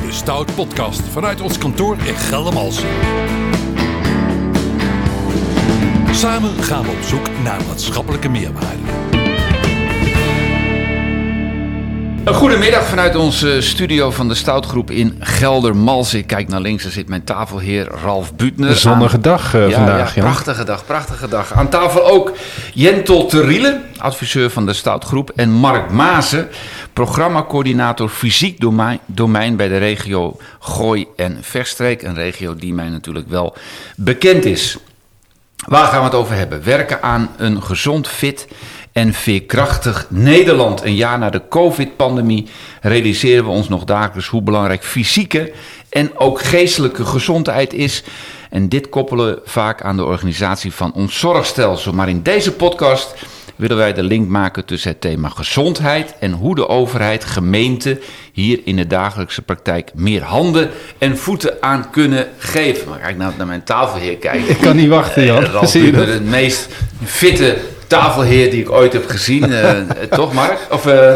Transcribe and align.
bij 0.00 0.06
de 0.06 0.12
Stout 0.12 0.54
Podcast 0.54 1.00
vanuit 1.00 1.40
ons 1.40 1.58
kantoor 1.58 1.96
in 2.04 2.14
Geldermalsen. 2.14 2.88
Samen 6.12 6.50
gaan 6.50 6.82
we 6.82 6.90
op 6.90 7.02
zoek 7.02 7.28
naar 7.42 7.64
maatschappelijke 7.66 8.28
meerwaarde. 8.28 9.03
Goedemiddag 12.32 12.84
vanuit 12.84 13.16
onze 13.16 13.60
studio 13.60 14.10
van 14.10 14.28
de 14.28 14.34
Stoutgroep 14.34 14.90
in 14.90 15.16
Geldermalsen. 15.20 16.18
Ik 16.18 16.26
kijk 16.26 16.48
naar 16.48 16.60
links, 16.60 16.82
daar 16.82 16.92
zit 16.92 17.08
mijn 17.08 17.24
tafelheer 17.24 17.88
Ralf 18.02 18.34
Butner. 18.34 18.70
Een 18.70 18.76
zonnige 18.76 19.20
dag 19.20 19.54
uh, 19.54 19.68
ja, 19.68 19.76
vandaag, 19.76 20.14
ja, 20.14 20.20
prachtige 20.20 20.64
dag, 20.64 20.86
prachtige 20.86 21.28
dag. 21.28 21.52
Aan 21.52 21.68
tafel 21.68 22.06
ook 22.06 22.32
Jentel 22.74 23.26
Teriele, 23.26 23.80
adviseur 23.98 24.50
van 24.50 24.66
de 24.66 24.72
Stoutgroep. 24.72 25.30
En 25.36 25.50
Mark 25.50 25.90
Maasen, 25.90 26.48
programmacoördinator 26.92 28.08
fysiek 28.08 28.60
domein, 28.60 28.98
domein 29.06 29.56
bij 29.56 29.68
de 29.68 29.78
regio 29.78 30.36
Gooi 30.60 31.06
en 31.16 31.38
Verstreek. 31.40 32.02
Een 32.02 32.14
regio 32.14 32.54
die 32.54 32.74
mij 32.74 32.88
natuurlijk 32.88 33.28
wel 33.28 33.56
bekend 33.96 34.44
is. 34.44 34.76
Waar 35.66 35.86
gaan 35.86 35.98
we 35.98 36.04
het 36.04 36.14
over 36.14 36.36
hebben? 36.36 36.64
Werken 36.64 37.02
aan 37.02 37.30
een 37.36 37.62
gezond, 37.62 38.08
fit 38.08 38.46
en 38.94 39.12
veerkrachtig 39.12 40.06
Nederland. 40.08 40.84
Een 40.84 40.94
jaar 40.94 41.18
na 41.18 41.30
de 41.30 41.42
COVID-pandemie 41.48 42.46
realiseren 42.80 43.44
we 43.44 43.50
ons 43.50 43.68
nog 43.68 43.84
dagelijks 43.84 44.28
hoe 44.28 44.42
belangrijk 44.42 44.84
fysieke 44.84 45.52
en 45.88 46.18
ook 46.18 46.40
geestelijke 46.40 47.04
gezondheid 47.04 47.72
is. 47.72 48.02
En 48.50 48.68
dit 48.68 48.88
koppelen 48.88 49.26
we 49.26 49.40
vaak 49.44 49.82
aan 49.82 49.96
de 49.96 50.04
organisatie 50.04 50.72
van 50.72 50.92
ons 50.92 51.18
zorgstelsel. 51.18 51.92
Maar 51.92 52.08
in 52.08 52.22
deze 52.22 52.52
podcast 52.52 53.14
willen 53.56 53.76
wij 53.76 53.92
de 53.92 54.02
link 54.02 54.28
maken 54.28 54.64
tussen 54.64 54.90
het 54.90 55.00
thema 55.00 55.28
gezondheid 55.28 56.14
en 56.20 56.32
hoe 56.32 56.54
de 56.54 56.68
overheid, 56.68 57.24
gemeente 57.24 58.00
hier 58.32 58.60
in 58.64 58.76
de 58.76 58.86
dagelijkse 58.86 59.42
praktijk 59.42 59.90
meer 59.94 60.22
handen 60.22 60.70
en 60.98 61.18
voeten 61.18 61.56
aan 61.60 61.90
kunnen 61.90 62.28
geven. 62.38 62.88
Maar 62.88 62.98
kijk 62.98 63.16
nou 63.16 63.32
naar 63.36 63.46
mijn 63.46 63.64
tafelheer 63.64 64.16
kijken. 64.16 64.50
Ik 64.50 64.58
kan 64.58 64.76
niet 64.76 64.88
wachten, 64.88 65.24
Jan. 65.24 65.42
Uh, 65.42 65.62
Zie 65.62 65.84
je 65.84 65.92
dat? 65.92 66.06
De 66.06 66.20
meest 66.20 66.68
fitte 67.04 67.56
tafelheer 67.94 68.50
die 68.50 68.60
ik 68.60 68.70
ooit 68.70 68.92
heb 68.92 69.08
gezien. 69.08 69.50
Uh, 69.50 69.70
toch, 70.10 70.32
Mark? 70.32 70.58
Of 70.70 70.86
uh, 70.86 71.14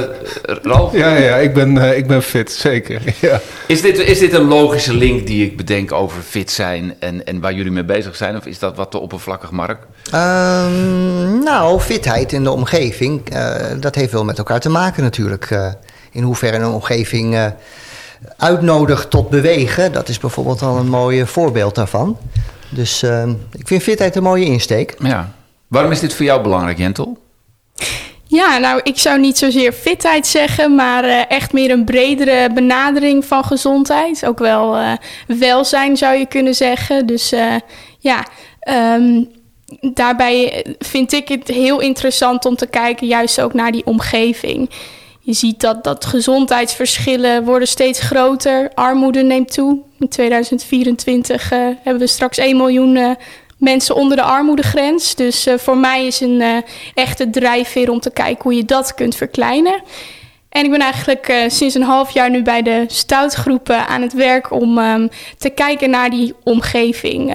Ralf? 0.63 0.93
Ja, 0.93 1.17
ja 1.17 1.37
ik, 1.37 1.55
ben, 1.55 1.77
uh, 1.77 1.97
ik 1.97 2.07
ben 2.07 2.23
fit, 2.23 2.53
zeker. 2.53 3.03
Ja. 3.21 3.41
Is, 3.67 3.83
dit, 3.83 3.99
is 3.99 4.19
dit 4.19 4.33
een 4.33 4.45
logische 4.45 4.95
link 4.95 5.27
die 5.27 5.45
ik 5.45 5.57
bedenk 5.57 5.93
over 5.93 6.23
fit 6.23 6.51
zijn 6.51 6.95
en, 6.99 7.27
en 7.27 7.41
waar 7.41 7.53
jullie 7.53 7.73
mee 7.73 7.85
bezig 7.85 8.17
zijn? 8.17 8.37
Of 8.37 8.47
is 8.47 8.59
dat 8.59 8.77
wat 8.77 8.91
te 8.91 8.99
oppervlakkig, 8.99 9.51
Mark? 9.51 9.79
Um, 10.15 11.43
nou, 11.43 11.81
fitheid 11.81 12.33
in 12.33 12.43
de 12.43 12.51
omgeving, 12.51 13.23
dat 13.81 13.95
heeft 13.95 14.13
wel 14.13 14.25
met 14.25 14.39
elkaar 14.39 14.61
te 14.61 14.69
maken 14.69 15.03
natuurlijk. 15.03 15.71
in 16.13 16.23
hoeverre 16.23 16.57
een 16.57 16.67
omgeving 16.67 17.53
uitnodigt 18.37 19.11
tot 19.11 19.31
bewegen, 19.31 19.93
dat 19.93 20.09
is 20.09 20.19
bijvoorbeeld 20.19 20.63
al 20.63 20.77
een 20.77 20.89
mooi 20.89 21.27
voorbeeld 21.27 21.75
daarvan. 21.75 22.19
Dus 22.69 23.03
ehm, 23.03 23.31
ik 23.53 23.67
vind 23.67 23.83
fitheid 23.83 24.17
een 24.17 24.23
mooie 24.23 24.45
insteek. 24.45 24.95
Ja. 24.99 25.37
Waarom 25.69 25.93
is 25.93 26.01
dit 26.01 26.15
voor 26.15 26.25
jou 26.25 26.43
belangrijk, 26.43 26.79
Jentel? 26.79 27.19
Ja, 28.31 28.59
nou, 28.59 28.81
ik 28.83 28.99
zou 28.99 29.21
niet 29.21 29.39
zozeer 29.39 29.73
fitheid 29.73 30.27
zeggen, 30.27 30.75
maar 30.75 31.05
uh, 31.05 31.31
echt 31.31 31.53
meer 31.53 31.71
een 31.71 31.85
bredere 31.85 32.51
benadering 32.55 33.25
van 33.25 33.45
gezondheid. 33.45 34.27
Ook 34.27 34.39
wel 34.39 34.79
uh, 34.79 34.93
welzijn 35.27 35.97
zou 35.97 36.17
je 36.17 36.27
kunnen 36.27 36.55
zeggen. 36.55 37.07
Dus 37.07 37.33
uh, 37.33 37.55
ja, 37.99 38.27
um, 38.95 39.29
daarbij 39.81 40.65
vind 40.79 41.13
ik 41.13 41.29
het 41.29 41.49
heel 41.49 41.81
interessant 41.81 42.45
om 42.45 42.57
te 42.57 42.67
kijken 42.67 43.07
juist 43.07 43.41
ook 43.41 43.55
naar 43.55 43.73
die 43.73 43.87
omgeving. 43.87 44.71
Je 45.21 45.33
ziet 45.33 45.61
dat, 45.61 45.85
dat 45.85 46.05
gezondheidsverschillen 46.05 47.45
worden 47.45 47.69
steeds 47.69 48.01
groter. 48.01 48.71
Armoede 48.75 49.23
neemt 49.23 49.53
toe. 49.53 49.79
In 49.99 50.09
2024 50.09 51.51
hebben 51.51 51.99
we 51.99 52.07
straks 52.07 52.39
1 52.39 52.57
miljoen 52.57 53.17
mensen 53.59 53.95
onder 53.95 54.17
de 54.17 54.23
armoedegrens. 54.23 55.15
Dus 55.15 55.47
uh, 55.47 55.55
voor 55.59 55.77
mij 55.77 56.07
is 56.07 56.21
een 56.21 56.41
uh, 56.41 56.57
echte 56.95 57.31
drijfveer 57.31 57.91
om 57.91 58.01
te 58.01 58.11
kijken 58.11 58.43
hoe 58.43 58.55
je 58.55 58.65
dat 58.65 58.95
kunt 58.95 59.15
verkleinen. 59.15 59.83
En 60.49 60.65
ik 60.65 60.71
ben 60.71 60.81
eigenlijk 60.81 61.29
uh, 61.29 61.37
sinds 61.49 61.75
een 61.75 61.83
half 61.83 62.11
jaar 62.11 62.31
nu 62.31 62.43
bij 62.43 62.63
de 62.63 62.85
stoutgroepen 62.87 63.87
aan 63.87 64.03
het 64.03 64.13
werk 64.13 64.51
om 64.51 64.79
um, 64.79 65.09
te 65.39 65.49
kijken 65.49 65.91
naar 65.91 66.11
die 66.11 66.35
omgeving. 66.45 67.35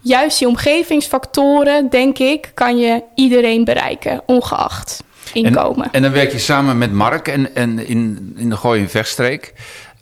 juist 0.00 0.38
die 0.38 0.48
omgevingsfactoren, 0.48 1.90
denk 1.90 2.18
ik, 2.18 2.50
kan 2.54 2.78
je 2.78 3.02
iedereen 3.14 3.64
bereiken, 3.64 4.22
ongeacht 4.26 5.04
inkomen. 5.32 5.84
En, 5.84 5.92
en 5.92 6.02
dan 6.02 6.12
werk 6.12 6.32
je 6.32 6.38
samen 6.38 6.78
met 6.78 6.92
Mark 6.92 7.28
en, 7.28 7.54
en 7.54 7.86
in, 7.86 8.34
in 8.36 8.50
de 8.50 8.56
Gooi- 8.56 8.80
en 8.80 8.88
Vechtstreek 8.88 9.52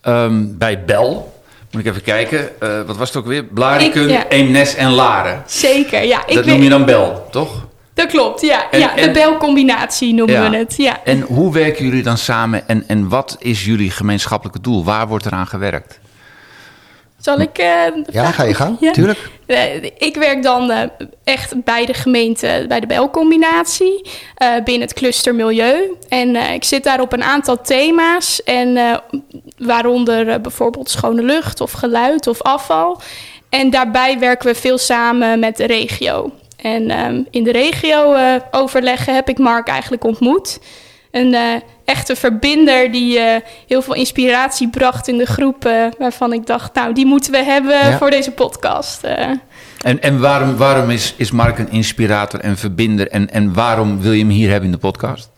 um, 0.04 0.58
bij 0.58 0.84
Bel. 0.84 1.33
Moet 1.74 1.84
ik 1.84 1.90
even 1.90 2.02
kijken. 2.02 2.48
Uh, 2.62 2.82
wat 2.86 2.96
was 2.96 3.08
het 3.08 3.16
ook 3.16 3.26
weer? 3.26 3.44
Blaricum, 3.44 4.08
ja. 4.08 4.28
Eemnes 4.28 4.74
en 4.74 4.90
Laren. 4.90 5.42
Zeker, 5.46 6.04
ja. 6.04 6.26
Ik 6.26 6.34
dat 6.34 6.44
noem 6.44 6.62
je 6.62 6.68
dan 6.68 6.84
bel, 6.84 7.28
toch? 7.30 7.66
Dat 7.94 8.06
klopt, 8.06 8.40
ja. 8.40 8.70
En, 8.70 8.78
ja 8.78 8.94
de 8.94 9.10
belcombinatie 9.10 10.14
noemen 10.14 10.34
ja. 10.34 10.50
we 10.50 10.56
het. 10.56 10.74
Ja. 10.76 11.00
En 11.04 11.20
hoe 11.20 11.52
werken 11.52 11.84
jullie 11.84 12.02
dan 12.02 12.18
samen 12.18 12.68
en, 12.68 12.84
en 12.86 13.08
wat 13.08 13.36
is 13.38 13.64
jullie 13.64 13.90
gemeenschappelijke 13.90 14.60
doel? 14.60 14.84
Waar 14.84 15.08
wordt 15.08 15.26
eraan 15.26 15.46
gewerkt? 15.46 15.98
Zal 17.18 17.40
ik... 17.40 17.58
Uh, 17.58 17.66
ja, 18.10 18.30
ga 18.30 18.42
je 18.42 18.54
gang, 18.54 18.76
ja? 18.80 18.92
tuurlijk. 18.92 19.30
Uh, 19.46 19.74
ik 19.98 20.14
werk 20.14 20.42
dan 20.42 20.70
uh, 20.70 20.82
echt 21.24 21.64
bij 21.64 21.86
de 21.86 21.94
gemeente, 21.94 22.64
bij 22.68 22.80
de 22.80 22.86
belcombinatie, 22.86 24.10
binnen 24.64 24.88
het 24.88 24.92
cluster 24.92 25.34
milieu. 25.34 25.96
En 26.08 26.36
ik 26.36 26.64
zit 26.64 26.84
daar 26.84 27.00
op 27.00 27.12
een 27.12 27.22
aantal 27.22 27.60
thema's, 27.60 28.42
en, 28.42 29.00
waaronder 29.58 30.40
bijvoorbeeld 30.40 30.90
schone 30.90 31.22
lucht 31.22 31.60
of 31.60 31.72
geluid 31.72 32.26
of 32.26 32.42
afval. 32.42 33.00
En 33.48 33.70
daarbij 33.70 34.18
werken 34.18 34.48
we 34.48 34.54
veel 34.54 34.78
samen 34.78 35.38
met 35.38 35.56
de 35.56 35.66
regio. 35.66 36.30
En 36.56 37.04
um, 37.04 37.26
in 37.30 37.44
de 37.44 37.52
regio 37.52 38.16
overleggen 38.50 39.14
heb 39.14 39.28
ik 39.28 39.38
Mark 39.38 39.68
eigenlijk 39.68 40.04
ontmoet. 40.04 40.58
Echte 41.84 42.16
verbinder 42.16 42.92
die 42.92 43.18
uh, 43.18 43.24
heel 43.66 43.82
veel 43.82 43.94
inspiratie 43.94 44.68
bracht 44.68 45.08
in 45.08 45.18
de 45.18 45.26
groep. 45.26 45.66
Uh, 45.66 45.86
waarvan 45.98 46.32
ik 46.32 46.46
dacht, 46.46 46.74
nou, 46.74 46.92
die 46.94 47.06
moeten 47.06 47.32
we 47.32 47.44
hebben 47.44 47.76
ja. 47.76 47.98
voor 47.98 48.10
deze 48.10 48.30
podcast. 48.30 49.04
Uh. 49.04 49.30
En, 49.82 50.02
en 50.02 50.20
waarom, 50.20 50.56
waarom 50.56 50.90
is, 50.90 51.14
is 51.16 51.30
Mark 51.30 51.58
een 51.58 51.70
inspirator 51.70 52.40
en 52.40 52.56
verbinder? 52.56 53.08
En, 53.08 53.30
en 53.30 53.54
waarom 53.54 54.00
wil 54.00 54.12
je 54.12 54.18
hem 54.18 54.28
hier 54.28 54.48
hebben 54.50 54.66
in 54.66 54.74
de 54.74 54.78
podcast? 54.78 55.30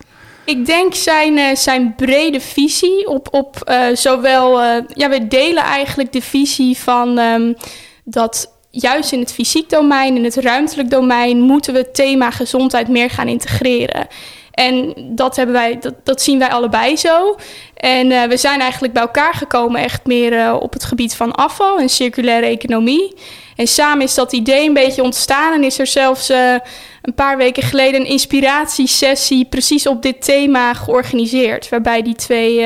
Ik 0.45 0.65
denk 0.65 0.93
zijn, 0.93 1.57
zijn 1.57 1.95
brede 1.95 2.39
visie 2.39 3.07
op, 3.07 3.27
op 3.31 3.71
zowel... 3.93 4.61
ja, 4.87 5.09
we 5.09 5.27
delen 5.27 5.63
eigenlijk 5.63 6.11
de 6.11 6.21
visie 6.21 6.77
van 6.77 7.17
um, 7.17 7.55
dat 8.03 8.51
juist 8.71 9.11
in 9.11 9.19
het 9.19 9.33
fysiek 9.33 9.69
domein, 9.69 10.15
in 10.15 10.23
het 10.23 10.35
ruimtelijk 10.35 10.89
domein... 10.89 11.39
moeten 11.39 11.73
we 11.73 11.79
het 11.79 11.93
thema 11.95 12.31
gezondheid 12.31 12.87
meer 12.87 13.09
gaan 13.09 13.27
integreren. 13.27 14.07
En 14.57 14.93
dat, 14.97 15.35
hebben 15.35 15.55
wij, 15.55 15.77
dat, 15.79 15.93
dat 16.03 16.21
zien 16.21 16.39
wij 16.39 16.49
allebei 16.49 16.95
zo. 16.95 17.35
En 17.73 18.11
uh, 18.11 18.23
we 18.23 18.37
zijn 18.37 18.59
eigenlijk 18.59 18.93
bij 18.93 19.01
elkaar 19.01 19.33
gekomen 19.33 19.81
echt 19.81 20.05
meer 20.05 20.33
uh, 20.33 20.55
op 20.59 20.73
het 20.73 20.83
gebied 20.83 21.15
van 21.15 21.35
afval 21.35 21.79
en 21.79 21.89
circulaire 21.89 22.45
economie. 22.45 23.15
En 23.55 23.67
samen 23.67 24.05
is 24.05 24.13
dat 24.13 24.33
idee 24.33 24.67
een 24.67 24.73
beetje 24.73 25.03
ontstaan 25.03 25.53
en 25.53 25.63
is 25.63 25.79
er 25.79 25.87
zelfs 25.87 26.29
uh, 26.29 26.55
een 27.01 27.13
paar 27.13 27.37
weken 27.37 27.63
geleden 27.63 28.01
een 28.01 28.07
inspiratiesessie 28.07 29.45
precies 29.45 29.87
op 29.87 30.01
dit 30.01 30.23
thema 30.23 30.73
georganiseerd. 30.73 31.69
Waarbij 31.69 32.01
die 32.01 32.15
twee 32.15 32.65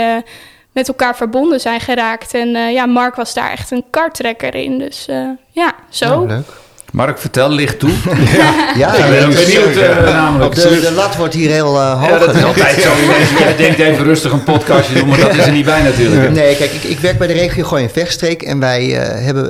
met 0.71 0.87
elkaar 0.87 1.15
verbonden 1.15 1.59
zijn 1.59 1.79
geraakt. 1.79 2.33
En 2.33 2.49
ja, 2.49 2.85
Mark 2.85 3.15
was 3.15 3.33
daar 3.33 3.51
echt 3.51 3.71
een 3.71 3.83
kartrekker 3.89 4.55
in. 4.55 4.79
Dus 4.79 5.07
ja, 5.51 5.75
zo. 5.89 6.07
Nou, 6.07 6.27
leuk. 6.27 6.59
Mark, 6.91 7.19
vertel, 7.19 7.49
licht 7.49 7.79
toe. 7.79 7.89
Ja, 8.37 8.73
ja 8.75 8.93
ik 8.93 9.09
ben 9.09 9.29
benieuwd 9.29 9.75
uh, 9.75 10.03
namelijk. 10.03 10.55
De, 10.55 10.79
de, 10.81 10.91
lat 10.91 11.15
wordt 11.15 11.33
hier 11.33 11.49
heel 11.49 11.75
uh, 11.75 12.01
hoog. 12.01 12.09
Ja, 12.09 12.17
dat 12.17 12.35
is 12.35 12.43
altijd 12.43 12.81
zo. 12.81 12.89
Je 12.89 13.53
denkt 13.57 13.79
even 13.79 14.03
rustig 14.03 14.31
een 14.31 14.43
podcastje 14.43 14.93
doen, 14.93 15.07
maar 15.07 15.19
dat 15.19 15.35
is 15.35 15.45
er 15.45 15.51
niet 15.51 15.65
bij 15.65 15.81
natuurlijk. 15.81 16.31
Nee, 16.31 16.55
kijk, 16.55 16.71
ik, 16.71 16.83
ik 16.83 16.99
werk 16.99 17.17
bij 17.17 17.27
de 17.27 17.33
regio 17.33 17.63
Gooi 17.63 17.83
en 17.83 17.89
Vechtstreek. 17.89 18.41
En 18.41 18.59
wij 18.59 18.85
uh, 18.85 19.25
hebben, 19.25 19.49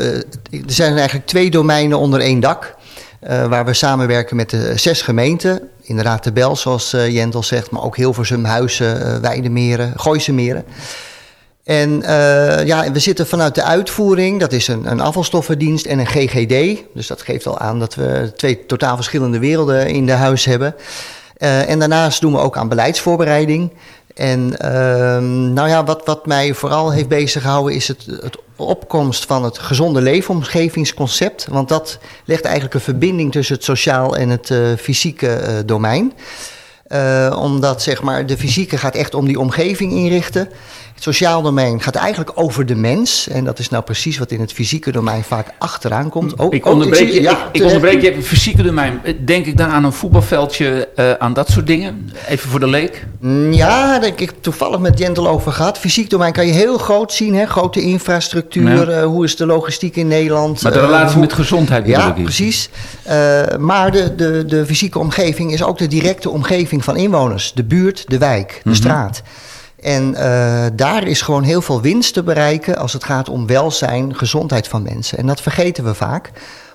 er 0.52 0.64
zijn 0.66 0.96
eigenlijk 0.98 1.28
twee 1.28 1.50
domeinen 1.50 1.98
onder 1.98 2.20
één 2.20 2.40
dak. 2.40 2.76
waar 3.50 3.66
we 3.66 3.74
samenwerken 3.74 4.36
met 4.36 4.50
de 4.50 4.74
zes 4.76 5.02
gemeenten. 5.02 5.62
Inderdaad 5.82 6.24
de 6.24 6.32
Bel, 6.32 6.56
zoals 6.56 6.96
Jentel 7.08 7.44
zegt. 7.44 7.72
Maar 7.72 7.84
ook 7.84 7.96
Hilversum, 7.96 8.46
Huizen, 8.46 9.22
Weidemeren, 9.22 9.94
Gooise 9.96 10.34
Meren. 10.34 10.66
En 11.64 11.90
uh, 12.02 12.66
ja, 12.66 12.92
we 12.92 13.00
zitten 13.00 13.28
vanuit 13.28 13.56
de 13.56 13.64
uitvoering, 13.64 14.40
dat 14.40 14.52
is 14.52 14.68
een, 14.68 14.92
een 14.92 15.00
afvalstoffendienst 15.00 15.86
en 15.86 16.00
een 16.00 16.08
GGD. 16.08 16.84
Dus 16.94 17.08
dat 17.08 17.22
geeft 17.22 17.48
al 17.48 17.58
aan 17.58 17.80
dat 17.80 17.96
we 17.96 18.32
twee 18.36 18.66
totaal 18.66 18.96
verschillende 18.96 19.40
werelden 19.40 19.88
in 19.88 20.06
de 20.06 20.12
huis 20.12 20.46
hebben. 20.46 20.76
Uh, 21.38 21.70
en 21.70 21.80
daarnaast 21.80 22.22
doen 22.22 22.32
we 22.32 22.40
ook 22.40 22.58
aan 22.58 22.70
beleidsvoorbereiding. 22.70 23.72
En 24.16 24.56
uh, 24.62 24.70
nou 25.54 25.68
ja, 25.68 25.84
wat, 25.84 26.02
wat 26.06 26.26
mij 26.26 26.54
vooral 26.54 26.92
heeft 26.92 27.08
bezig 27.08 27.42
gehouden 27.42 27.76
is 27.76 27.88
het, 27.88 28.06
het 28.06 28.38
opkomst 28.56 29.26
van 29.26 29.44
het 29.44 29.58
gezonde 29.58 30.02
leefomgevingsconcept. 30.02 31.48
Want 31.50 31.70
dat 31.70 32.00
legt 32.26 32.44
eigenlijk 32.44 32.74
een 32.74 32.82
verbinding 32.82 33.32
tussen 33.32 33.56
het 33.56 33.64
sociaal 33.64 34.16
en 34.16 34.30
het 34.30 34.50
uh, 34.50 34.76
fysieke 34.78 35.64
domein. 35.66 36.14
Eh, 36.92 37.38
omdat 37.42 37.82
zeg 37.82 38.02
maar, 38.02 38.26
de 38.26 38.38
fysieke 38.38 38.78
gaat 38.78 38.96
echt 38.96 39.14
om 39.14 39.26
die 39.26 39.40
omgeving 39.40 39.92
inrichten. 39.92 40.50
Het 41.02 41.10
sociaal 41.16 41.42
domein 41.42 41.82
gaat 41.82 41.96
eigenlijk 41.96 42.32
over 42.36 42.66
de 42.66 42.76
mens. 42.76 43.28
En 43.28 43.44
dat 43.44 43.60
is 43.60 43.70
nou 43.70 43.84
precies 43.84 44.18
wat 44.18 44.32
in 44.32 44.40
het 44.40 44.52
fysieke 44.54 44.92
domein 44.92 45.24
vaak 45.24 45.48
achteraan 45.58 46.10
komt. 46.10 46.32
Ik 46.32 46.42
ook- 46.42 46.66
onderbreek, 46.66 47.08
zie- 47.08 47.14
je, 47.14 47.22
ja, 47.22 47.32
ik, 47.32 47.38
ik 47.52 47.64
onderbreek 47.64 48.02
je. 48.02 48.12
Het 48.12 48.26
fysieke 48.26 48.62
domein. 48.64 49.02
Denk 49.26 49.46
ik 49.46 49.58
dan 49.58 49.70
aan 49.70 49.84
een 49.84 49.94
voetbalveldje, 49.94 50.88
eh, 50.96 51.12
aan 51.12 51.34
dat 51.34 51.50
soort 51.50 51.68
dingen? 51.68 52.12
Even 52.28 52.50
voor 52.50 52.60
de 52.60 52.68
leek. 52.68 53.08
Mm, 53.20 53.54
Ja, 53.54 53.92
daar 54.00 54.10
heb 54.10 54.20
ik 54.20 54.34
toevallig 54.42 54.80
met 54.80 54.98
Jentel 54.98 55.28
over 55.28 55.52
gehad. 55.52 55.78
Fysiek 55.78 56.10
domein 56.10 56.34
kan 56.34 56.46
je 56.48 56.54
heel 56.54 56.78
groot 56.78 57.14
zien. 57.14 57.36
Hè? 57.36 57.46
Grote 57.46 57.82
infrastructuur. 57.82 58.90
Ja. 58.90 58.98
eh, 59.00 59.06
hoe 59.06 59.24
is 59.24 59.36
de 59.36 59.46
logistiek 59.46 59.96
in 59.96 60.08
Nederland? 60.08 60.62
Maar 60.64 60.72
de 60.72 60.80
eh, 60.80 60.86
relatie 60.86 61.20
met 61.20 61.34
gezondheid 61.34 61.88
Ja, 61.88 62.12
precies. 62.12 62.70
Maar 63.60 63.92
de, 63.92 64.16
de, 64.16 64.44
de 64.48 64.66
fysieke 64.66 65.00
omgeving 65.00 65.52
is 65.54 65.64
ook 65.64 65.78
de 65.78 65.88
directe 65.88 66.30
omgeving 66.30 66.84
van 66.84 66.96
inwoners. 66.98 67.52
De 67.56 67.64
buurt, 67.64 68.04
de 68.08 68.18
wijk, 68.18 68.50
de 68.64 68.70
Mhm. 68.70 68.78
straat. 68.78 69.22
En 69.82 70.16
eh, 70.16 70.66
daar 70.74 71.08
is 71.08 71.22
gewoon 71.22 71.44
heel 71.44 71.62
veel 71.62 71.82
winst 71.82 72.14
te 72.14 72.24
bereiken 72.24 72.78
als 72.78 72.94
het 72.94 73.04
gaat 73.04 73.30
om 73.30 73.48
welzijn, 73.48 74.16
gezondheid 74.16 74.68
van 74.68 74.82
mensen. 74.82 75.18
En 75.18 75.28
dat 75.28 75.42
vergeten 75.42 75.84
we 75.84 75.94
vaak 75.94 76.32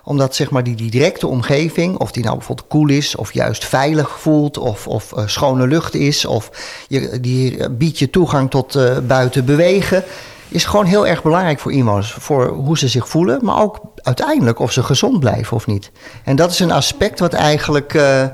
omdat 0.09 0.35
zeg 0.35 0.51
maar, 0.51 0.63
die, 0.63 0.91
directe 0.91 1.27
omgeving, 1.27 1.97
of 1.99 2.13
die 2.13 2.25
nou 2.25 2.37
bijvoorbeeld 2.37 2.69
koel 2.69 2.89
is, 2.89 3.17
of 3.17 3.33
juist 3.33 3.65
veilig 3.65 4.21
voelt, 4.21 4.59
of, 4.59 4.87
of 4.87 5.13
eh, 5.13 5.27
schone 5.27 5.67
lucht 5.67 5.95
is, 5.95 6.25
of 6.25 6.51
je, 6.89 7.21
die 7.21 7.71
biedt 7.71 7.99
je 7.99 8.11
toegang 8.11 8.51
tot 8.51 8.75
eh, 8.75 8.99
buiten 8.99 9.45
bewegen, 9.45 10.05
is 10.49 10.65
gewoon 10.65 10.85
heel 10.85 11.07
erg 11.07 11.23
belangrijk 11.23 11.59
voor 11.59 11.73
inwoners. 11.73 12.13
Voor 12.13 12.49
hoe 12.49 12.79
ze 12.79 12.89
zich 12.89 13.09
voelen, 13.09 13.45
maar 13.45 13.61
ook 13.63 13.81
uiteindelijk 14.03 14.59
of 14.59 14.73
ze 14.73 14.83
gezond 14.83 15.21
blijven 15.21 15.57
of 15.57 15.67
niet. 15.67 15.91
En 16.25 16.37
dat 16.37 16.51
is 16.51 16.59
een 16.59 16.73
aspect 16.73 17.19
wat 17.19 17.33
eigenlijk 17.33 17.93
de 17.93 18.31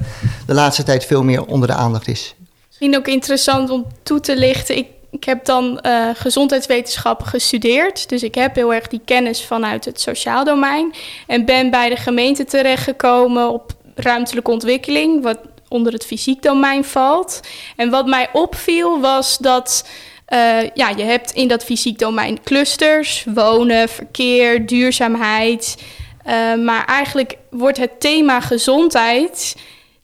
laatste 0.47 0.83
tijd 0.83 1.05
veel 1.05 1.23
meer 1.23 1.45
onder 1.45 1.69
de 1.69 1.75
aandacht 1.75 2.09
is. 2.09 2.35
Misschien 2.83 3.01
ook 3.01 3.15
interessant 3.15 3.71
om 3.71 3.87
toe 4.03 4.21
te 4.21 4.37
lichten. 4.37 4.77
Ik, 4.77 4.87
ik 5.11 5.25
heb 5.25 5.45
dan 5.45 5.81
eh, 5.81 6.09
gezondheidswetenschappen 6.15 7.27
gestudeerd. 7.27 8.09
Dus 8.09 8.23
ik 8.23 8.35
heb 8.35 8.55
heel 8.55 8.75
erg 8.75 8.89
die 8.89 9.01
kennis 9.05 9.45
vanuit 9.45 9.85
het 9.85 10.01
sociaal 10.01 10.45
domein. 10.45 10.95
En 11.27 11.45
ben 11.45 11.71
bij 11.71 11.89
de 11.89 11.97
gemeente 11.97 12.45
terechtgekomen 12.45 13.49
op 13.49 13.73
ruimtelijke 13.95 14.51
ontwikkeling, 14.51 15.23
wat 15.23 15.39
onder 15.69 15.93
het 15.93 16.07
fysiek 16.07 16.43
domein 16.43 16.85
valt. 16.85 17.41
En 17.77 17.91
wat 17.91 18.07
mij 18.07 18.29
opviel 18.33 19.01
was 19.01 19.39
dat. 19.39 19.89
eh, 20.27 20.71
ja, 20.75 20.89
je 20.89 21.03
hebt 21.03 21.33
in 21.33 21.49
dat 21.49 21.65
fysiek 21.65 21.99
domein 21.99 22.43
clusters, 22.43 23.25
wonen, 23.35 23.89
verkeer, 23.89 24.67
duurzaamheid. 24.67 25.83
Eh, 26.25 26.55
maar 26.55 26.85
eigenlijk 26.85 27.37
wordt 27.51 27.79
het 27.79 28.01
thema 28.01 28.41
gezondheid 28.41 29.57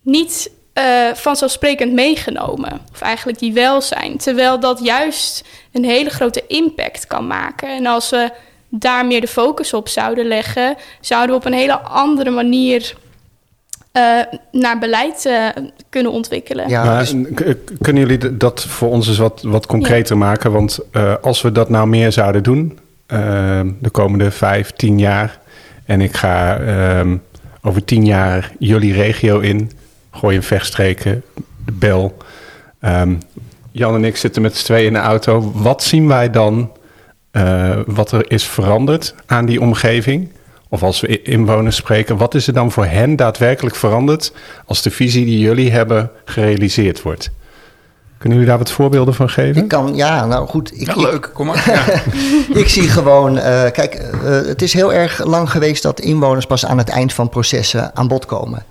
niet 0.02 0.50
eh, 0.78 1.14
vanzelfsprekend 1.14 1.92
meegenomen. 1.92 2.80
Of 2.92 3.00
eigenlijk 3.00 3.38
die 3.38 3.52
welzijn. 3.52 4.16
Terwijl 4.16 4.60
dat 4.60 4.80
juist 4.82 5.44
een 5.72 5.84
hele 5.84 6.10
grote 6.10 6.44
impact 6.46 7.06
kan 7.06 7.26
maken. 7.26 7.69
En 7.76 7.86
als 7.86 8.10
we 8.10 8.30
daar 8.69 9.06
meer 9.06 9.20
de 9.20 9.28
focus 9.28 9.72
op 9.72 9.88
zouden 9.88 10.26
leggen, 10.26 10.76
zouden 11.00 11.30
we 11.30 11.36
op 11.36 11.44
een 11.44 11.58
hele 11.58 11.78
andere 11.78 12.30
manier 12.30 12.94
eh, 13.92 14.02
naar 14.52 14.78
beleid 14.78 15.26
eh, 15.26 15.46
kunnen 15.88 16.12
ontwikkelen. 16.12 16.69
Ja, 16.69 16.84
Maar, 16.84 16.98
dus- 16.98 17.54
kunnen 17.80 18.06
jullie 18.06 18.36
dat 18.36 18.64
voor 18.64 18.88
ons 18.88 19.08
eens 19.08 19.19
wat, 19.19 19.42
wat 19.42 19.66
concreter 19.66 20.19
maken? 20.19 20.52
Want 20.52 20.78
eh, 20.92 21.14
als 21.20 21.42
we 21.42 21.52
dat 21.52 21.69
nou 21.69 21.88
meer 21.88 22.12
zouden 22.12 22.42
doen, 22.42 22.78
de 23.80 23.90
komende 23.92 24.30
vijf, 24.30 24.70
tien 24.70 24.98
jaar, 24.98 25.38
en 25.84 26.00
ik 26.00 26.16
ga 26.16 26.58
ehm, 26.58 27.16
over 27.62 27.84
tien 27.84 28.04
jaar 28.04 28.52
jullie 28.58 28.92
regio 28.92 29.38
in, 29.38 29.70
gooi 30.19 30.37
een 30.37 30.43
vechtstreken, 30.43 31.23
de 31.65 31.73
bel. 31.73 32.17
Ehm, 32.81 33.15
Jan 33.70 33.94
en 33.94 34.05
ik 34.05 34.17
zitten 34.17 34.43
met 34.43 34.56
z'n 34.56 34.65
tweeën 34.65 34.87
in 34.87 34.93
de 34.93 34.99
auto. 34.99 35.53
Wat 35.55 35.82
zien 35.82 36.09
wij 36.09 36.31
dan 36.31 36.70
eh, 37.31 37.76
wat 37.87 38.12
er 38.12 38.31
is 38.31 38.44
veranderd 38.44 39.15
aan 39.26 39.47
die 39.47 39.61
omgeving? 39.61 40.29
Of 40.69 40.82
als 40.82 41.00
we 41.00 41.23
inwoners 41.23 41.76
spreken, 41.76 42.17
wat 42.17 42.35
is 42.35 42.47
er 42.47 42.53
dan 42.53 42.73
voor 42.73 42.85
hen 42.85 43.17
daadwerkelijk 43.17 43.76
veranderd 43.76 44.32
als 44.67 44.82
de 44.82 44.91
visie 44.91 45.25
die 45.25 45.38
jullie 45.38 45.70
hebben 45.70 46.11
gerealiseerd 46.25 47.03
wordt? 47.03 47.31
Kunnen 48.19 48.38
jullie 48.38 48.53
daar 48.53 48.64
wat 48.64 48.73
voorbeelden 48.73 49.14
van 49.14 49.31
geven? 49.31 49.62
ik 49.62 49.69
kan, 49.69 49.94
ja, 49.94 50.26
nou 50.26 50.49
goed. 50.49 50.81
Ik, 50.81 50.87
Ja, 50.87 50.97
leuk, 50.97 51.31
kom 51.35 51.47
maar. 51.47 51.64
Ja. 51.73 52.03
Ik 52.59 52.69
zie 52.69 52.88
gewoon, 52.88 53.38
eh, 53.38 53.71
kijk, 53.71 53.94
eh, 53.94 54.31
het 54.31 54.62
is 54.62 54.73
heel 54.73 54.93
erg 54.93 55.25
lang 55.25 55.50
geweest 55.50 55.82
dat 55.82 56.00
inwoners 56.00 56.47
pas 56.47 56.67
aan 56.67 56.79
het 56.79 56.88
eind 56.88 57.12
van 57.12 57.29
processen 57.29 57.97
aan 57.97 58.09
bod 58.09 58.26
komen. 58.26 58.64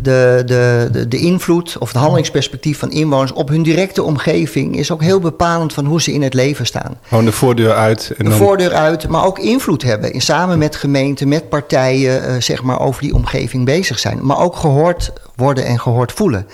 De, 0.00 0.42
de, 0.46 0.88
de, 0.92 1.08
de 1.08 1.18
invloed 1.18 1.76
of 1.78 1.88
het 1.88 1.96
handelingsperspectief 1.96 2.78
van 2.78 2.90
inwoners 2.90 3.32
op 3.32 3.48
hun 3.48 3.62
directe 3.62 4.02
omgeving 4.02 4.76
is 4.76 4.90
ook 4.90 5.02
heel 5.02 5.20
bepalend 5.20 5.72
van 5.72 5.84
hoe 5.84 6.02
ze 6.02 6.12
in 6.12 6.22
het 6.22 6.34
leven 6.34 6.66
staan. 6.66 6.98
Gewoon 7.02 7.24
de 7.24 7.32
voordeur 7.32 7.72
uit. 7.72 8.12
En 8.16 8.24
De 8.24 8.30
dan, 8.30 8.38
voordeur 8.38 8.72
uit, 8.72 9.08
maar 9.08 9.24
ook 9.24 9.38
invloed 9.38 9.82
hebben. 9.82 10.12
In, 10.12 10.20
samen 10.20 10.58
met 10.58 10.76
gemeenten, 10.76 11.28
met 11.28 11.48
partijen, 11.48 12.24
eh, 12.26 12.34
zeg 12.38 12.62
maar, 12.62 12.80
over 12.80 13.02
die 13.02 13.14
omgeving 13.14 13.64
bezig 13.64 13.98
zijn. 13.98 14.18
Maar 14.26 14.38
ook 14.38 14.56
gehoord 14.56 15.12
worden 15.36 15.64
en 15.64 15.80
gehoord 15.80 16.12
voelen. 16.12 16.46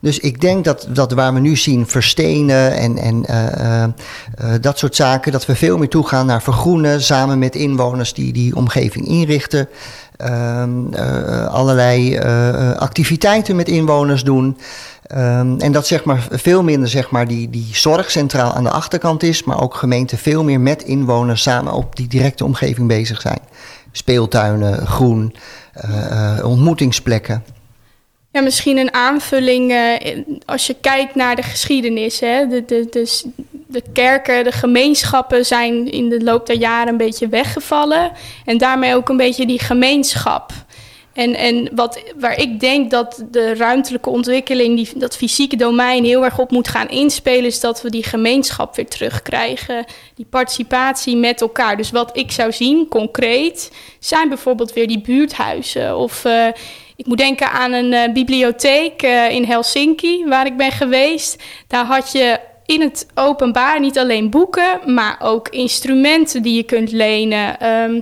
Dus 0.00 0.18
ik 0.18 0.40
denk 0.40 0.64
dat, 0.64 0.86
dat 0.88 1.12
waar 1.12 1.34
we 1.34 1.40
nu 1.40 1.56
zien 1.56 1.86
verstenen 1.86 2.76
en, 2.76 2.98
en 2.98 3.24
eh, 3.26 3.82
eh, 3.82 3.90
dat 4.60 4.78
soort 4.78 4.96
zaken, 4.96 5.32
dat 5.32 5.46
we 5.46 5.54
veel 5.54 5.78
meer 5.78 5.88
toegaan 5.88 6.26
naar 6.26 6.42
vergroenen 6.42 7.02
samen 7.02 7.38
met 7.38 7.54
inwoners 7.54 8.14
die 8.14 8.32
die 8.32 8.56
omgeving 8.56 9.06
inrichten. 9.06 9.68
Ehm, 10.20 10.92
eh, 10.92 11.46
allerlei 11.46 12.14
eh, 12.14 12.72
activiteiten 12.72 13.56
met 13.56 13.68
inwoners 13.68 14.24
doen. 14.24 14.56
Ehm, 15.06 15.58
en 15.58 15.72
dat 15.72 15.86
zeg 15.86 16.04
maar 16.04 16.26
veel 16.30 16.62
minder 16.62 16.88
zeg 16.88 17.10
maar, 17.10 17.28
die, 17.28 17.50
die 17.50 17.68
zorg 17.72 18.10
centraal 18.10 18.52
aan 18.52 18.64
de 18.64 18.70
achterkant 18.70 19.22
is, 19.22 19.44
maar 19.44 19.62
ook 19.62 19.74
gemeenten 19.74 20.18
veel 20.18 20.44
meer 20.44 20.60
met 20.60 20.82
inwoners 20.82 21.42
samen 21.42 21.72
op 21.72 21.96
die 21.96 22.08
directe 22.08 22.44
omgeving 22.44 22.88
bezig 22.88 23.20
zijn. 23.20 23.40
Speeltuinen, 23.92 24.86
groen, 24.86 25.34
eh, 25.72 26.38
eh, 26.38 26.44
ontmoetingsplekken. 26.44 27.44
Ja, 28.32 28.40
misschien 28.40 28.76
een 28.76 28.94
aanvulling 28.94 29.72
eh, 29.72 30.18
als 30.46 30.66
je 30.66 30.76
kijkt 30.80 31.14
naar 31.14 31.36
de 31.36 31.42
geschiedenis. 31.42 32.20
Hè? 32.20 32.46
De, 32.46 32.64
de, 32.64 33.22
de 33.70 33.82
kerken, 33.92 34.44
de 34.44 34.52
gemeenschappen 34.52 35.46
zijn 35.46 35.90
in 35.90 36.08
de 36.08 36.22
loop 36.22 36.46
der 36.46 36.56
jaren 36.56 36.88
een 36.88 36.96
beetje 36.96 37.28
weggevallen. 37.28 38.12
En 38.44 38.58
daarmee 38.58 38.94
ook 38.94 39.08
een 39.08 39.16
beetje 39.16 39.46
die 39.46 39.60
gemeenschap. 39.60 40.52
En, 41.12 41.34
en 41.34 41.68
wat, 41.74 42.02
waar 42.18 42.38
ik 42.38 42.60
denk 42.60 42.90
dat 42.90 43.24
de 43.30 43.54
ruimtelijke 43.54 44.10
ontwikkeling, 44.10 44.76
die, 44.76 44.98
dat 44.98 45.16
fysieke 45.16 45.56
domein 45.56 46.04
heel 46.04 46.24
erg 46.24 46.38
op 46.38 46.50
moet 46.50 46.68
gaan 46.68 46.88
inspelen, 46.88 47.44
is 47.44 47.60
dat 47.60 47.82
we 47.82 47.90
die 47.90 48.04
gemeenschap 48.04 48.76
weer 48.76 48.88
terugkrijgen. 48.88 49.84
Die 50.14 50.26
participatie 50.30 51.16
met 51.16 51.40
elkaar. 51.40 51.76
Dus 51.76 51.90
wat 51.90 52.16
ik 52.16 52.30
zou 52.30 52.52
zien, 52.52 52.88
concreet, 52.88 53.72
zijn 53.98 54.28
bijvoorbeeld 54.28 54.72
weer 54.72 54.86
die 54.86 55.00
buurthuizen. 55.00 55.96
Of 55.96 56.24
eh, 56.24 56.46
ik 57.00 57.06
moet 57.06 57.18
denken 57.18 57.50
aan 57.50 57.72
een 57.72 57.92
eh, 57.92 58.12
bibliotheek 58.12 59.02
eh, 59.02 59.30
in 59.30 59.44
Helsinki, 59.44 60.24
waar 60.26 60.46
ik 60.46 60.56
ben 60.56 60.72
geweest. 60.72 61.42
Daar 61.66 61.84
had 61.84 62.12
je 62.12 62.39
in 62.70 62.80
het 62.80 63.06
openbaar 63.14 63.80
niet 63.80 63.98
alleen 63.98 64.30
boeken, 64.30 64.80
maar 64.86 65.16
ook 65.22 65.48
instrumenten 65.48 66.42
die 66.42 66.54
je 66.54 66.62
kunt 66.62 66.92
lenen. 66.92 67.60
Ehm 67.60 68.00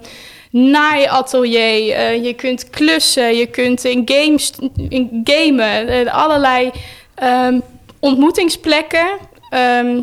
naaiatelier, 0.50 1.94
eh, 1.94 2.24
je 2.24 2.34
kunt 2.34 2.70
klussen, 2.70 3.36
je 3.36 3.46
kunt 3.46 3.84
in 3.84 4.02
games 4.04 4.52
in 4.88 5.20
gamen, 5.24 5.88
eh, 5.88 6.14
allerlei 6.14 6.70
ehm, 7.14 7.60
ontmoetingsplekken, 7.98 9.08
ehm, 9.50 10.02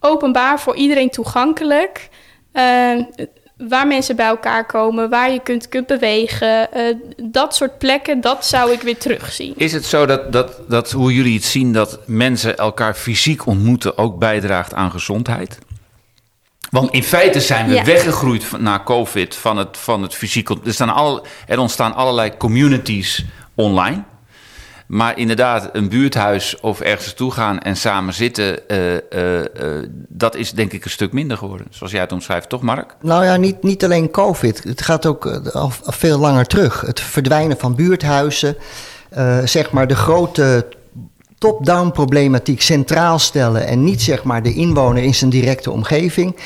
openbaar 0.00 0.60
voor 0.60 0.76
iedereen 0.76 1.10
toegankelijk, 1.10 2.08
eh, 2.52 2.92
waar 3.58 3.86
mensen 3.86 4.16
bij 4.16 4.26
elkaar 4.26 4.66
komen, 4.66 5.10
waar 5.10 5.30
je 5.30 5.40
kunt, 5.40 5.68
kunt 5.68 5.86
bewegen, 5.86 6.72
eh, 6.72 6.94
dat 7.22 7.54
soort 7.54 7.78
plekken, 7.78 8.20
dat 8.20 8.46
zou 8.46 8.72
ik 8.72 8.80
weer 8.80 8.98
terugzien. 8.98 9.54
Is 9.56 9.72
het 9.72 9.84
zo 9.84 10.06
dat, 10.06 10.32
dat, 10.32 10.60
dat 10.68 10.90
hoe 10.90 11.14
jullie 11.14 11.34
het 11.34 11.44
zien, 11.44 11.72
dat 11.72 11.98
mensen 12.06 12.56
elkaar 12.56 12.94
fysiek 12.94 13.46
ontmoeten 13.46 13.98
ook 13.98 14.18
bijdraagt 14.18 14.74
aan 14.74 14.90
gezondheid? 14.90 15.58
Want 16.70 16.90
in 16.90 17.02
feite 17.02 17.40
zijn 17.40 17.68
we 17.68 17.74
Ja. 17.74 17.84
weggegroeid 17.84 18.44
van, 18.44 18.62
na 18.62 18.82
COVID 18.84 19.34
van 19.34 19.56
het, 19.56 19.76
van 19.76 20.02
het 20.02 20.14
fysiek. 20.14 20.48
Er, 20.48 20.58
staan 20.64 20.94
al, 20.94 21.26
er 21.46 21.58
ontstaan 21.58 21.94
allerlei 21.94 22.36
communities 22.36 23.24
online. 23.54 24.04
Maar 24.88 25.18
inderdaad, 25.18 25.68
een 25.72 25.88
buurthuis 25.88 26.60
of 26.60 26.80
ergens 26.80 27.06
naartoe 27.06 27.30
gaan 27.30 27.58
en 27.58 27.76
samen 27.76 28.14
zitten, 28.14 28.68
eh, 28.68 28.96
eh, 28.96 29.40
eh, 29.40 29.88
dat 30.08 30.34
is 30.34 30.52
denk 30.52 30.72
ik 30.72 30.84
een 30.84 30.90
stuk 30.90 31.12
minder 31.12 31.36
geworden. 31.36 31.66
Zoals 31.70 31.92
jij 31.92 32.00
het 32.00 32.12
omschrijft, 32.12 32.48
toch 32.48 32.62
Mark? 32.62 32.96
Nou 33.02 33.24
ja, 33.24 33.36
niet, 33.36 33.62
niet 33.62 33.84
alleen 33.84 34.10
COVID. 34.10 34.64
Het 34.64 34.82
gaat 34.82 35.06
ook 35.06 35.26
al, 35.52 35.72
veel 35.82 36.18
langer 36.18 36.46
terug. 36.46 36.80
Het 36.80 37.00
verdwijnen 37.00 37.58
van 37.58 37.74
buurthuizen. 37.74 38.56
zeg 39.44 39.70
maar 39.70 39.86
de 39.86 39.96
grote 39.96 40.66
top-down 41.38 41.90
problematiek 41.90 42.62
centraal 42.62 43.18
stellen. 43.18 43.66
En 43.66 43.84
niet 43.84 44.02
zeg 44.02 44.24
maar 44.24 44.42
de 44.42 44.54
inwoner 44.54 45.02
in 45.02 45.14
zijn 45.14 45.30
directe 45.30 45.70
omgeving. 45.70 46.36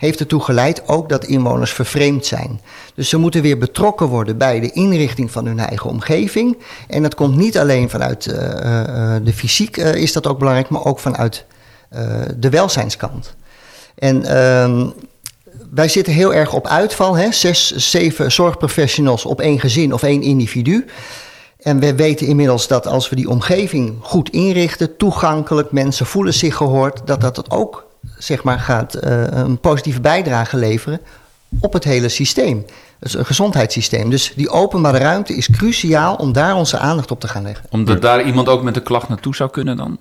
Heeft 0.00 0.20
ertoe 0.20 0.42
geleid 0.42 0.88
ook 0.88 1.08
dat 1.08 1.24
inwoners 1.24 1.72
vervreemd 1.72 2.26
zijn. 2.26 2.60
Dus 2.94 3.08
ze 3.08 3.16
moeten 3.16 3.42
weer 3.42 3.58
betrokken 3.58 4.06
worden 4.06 4.38
bij 4.38 4.60
de 4.60 4.70
inrichting 4.72 5.30
van 5.30 5.46
hun 5.46 5.58
eigen 5.58 5.90
omgeving. 5.90 6.58
En 6.88 7.02
dat 7.02 7.14
komt 7.14 7.36
niet 7.36 7.58
alleen 7.58 7.90
vanuit 7.90 8.26
uh, 8.26 8.34
uh, 8.34 9.16
de 9.24 9.32
fysiek 9.32 9.76
is 9.76 10.12
dat 10.12 10.26
ook 10.26 10.38
belangrijk, 10.38 10.68
maar 10.68 10.84
ook 10.84 10.98
vanuit 10.98 11.44
de 12.36 12.50
welzijnskant. 12.50 13.34
En 13.94 14.24
ehm, 14.24 14.86
wij 15.70 15.88
zitten 15.88 16.12
heel 16.12 16.34
erg 16.34 16.52
op 16.52 16.66
uitval. 16.66 17.16
Hè? 17.16 17.32
Zes, 17.32 17.76
zeven 17.76 18.32
zorgprofessionals 18.32 19.24
op 19.24 19.40
één 19.40 19.60
gezin 19.60 19.92
of 19.92 20.02
één 20.02 20.22
individu. 20.22 20.86
En 21.58 21.80
we 21.80 21.94
weten 21.94 22.26
inmiddels 22.26 22.68
dat 22.68 22.86
als 22.86 23.08
we 23.08 23.16
die 23.16 23.28
omgeving 23.28 23.96
goed 24.00 24.30
inrichten, 24.30 24.96
toegankelijk, 24.96 25.72
mensen 25.72 26.06
voelen 26.06 26.34
zich 26.34 26.56
gehoord, 26.56 27.00
dat 27.04 27.20
dat 27.20 27.50
ook 27.50 27.89
zeg 28.18 28.42
maar, 28.42 28.58
gaat 28.58 29.04
uh, 29.04 29.22
een 29.30 29.58
positieve 29.58 30.00
bijdrage 30.00 30.56
leveren 30.56 31.00
op 31.60 31.72
het 31.72 31.84
hele 31.84 32.08
systeem. 32.08 32.64
Dus 32.98 33.14
een 33.14 33.26
gezondheidssysteem. 33.26 34.10
Dus 34.10 34.32
die 34.36 34.48
openbare 34.48 34.98
ruimte 34.98 35.34
is 35.34 35.50
cruciaal 35.50 36.14
om 36.14 36.32
daar 36.32 36.54
onze 36.54 36.78
aandacht 36.78 37.10
op 37.10 37.20
te 37.20 37.28
gaan 37.28 37.42
leggen. 37.42 37.64
Omdat 37.70 38.02
daar 38.02 38.22
iemand 38.22 38.48
ook 38.48 38.62
met 38.62 38.76
een 38.76 38.82
klacht 38.82 39.08
naartoe 39.08 39.34
zou 39.34 39.50
kunnen 39.50 39.76
dan? 39.76 39.98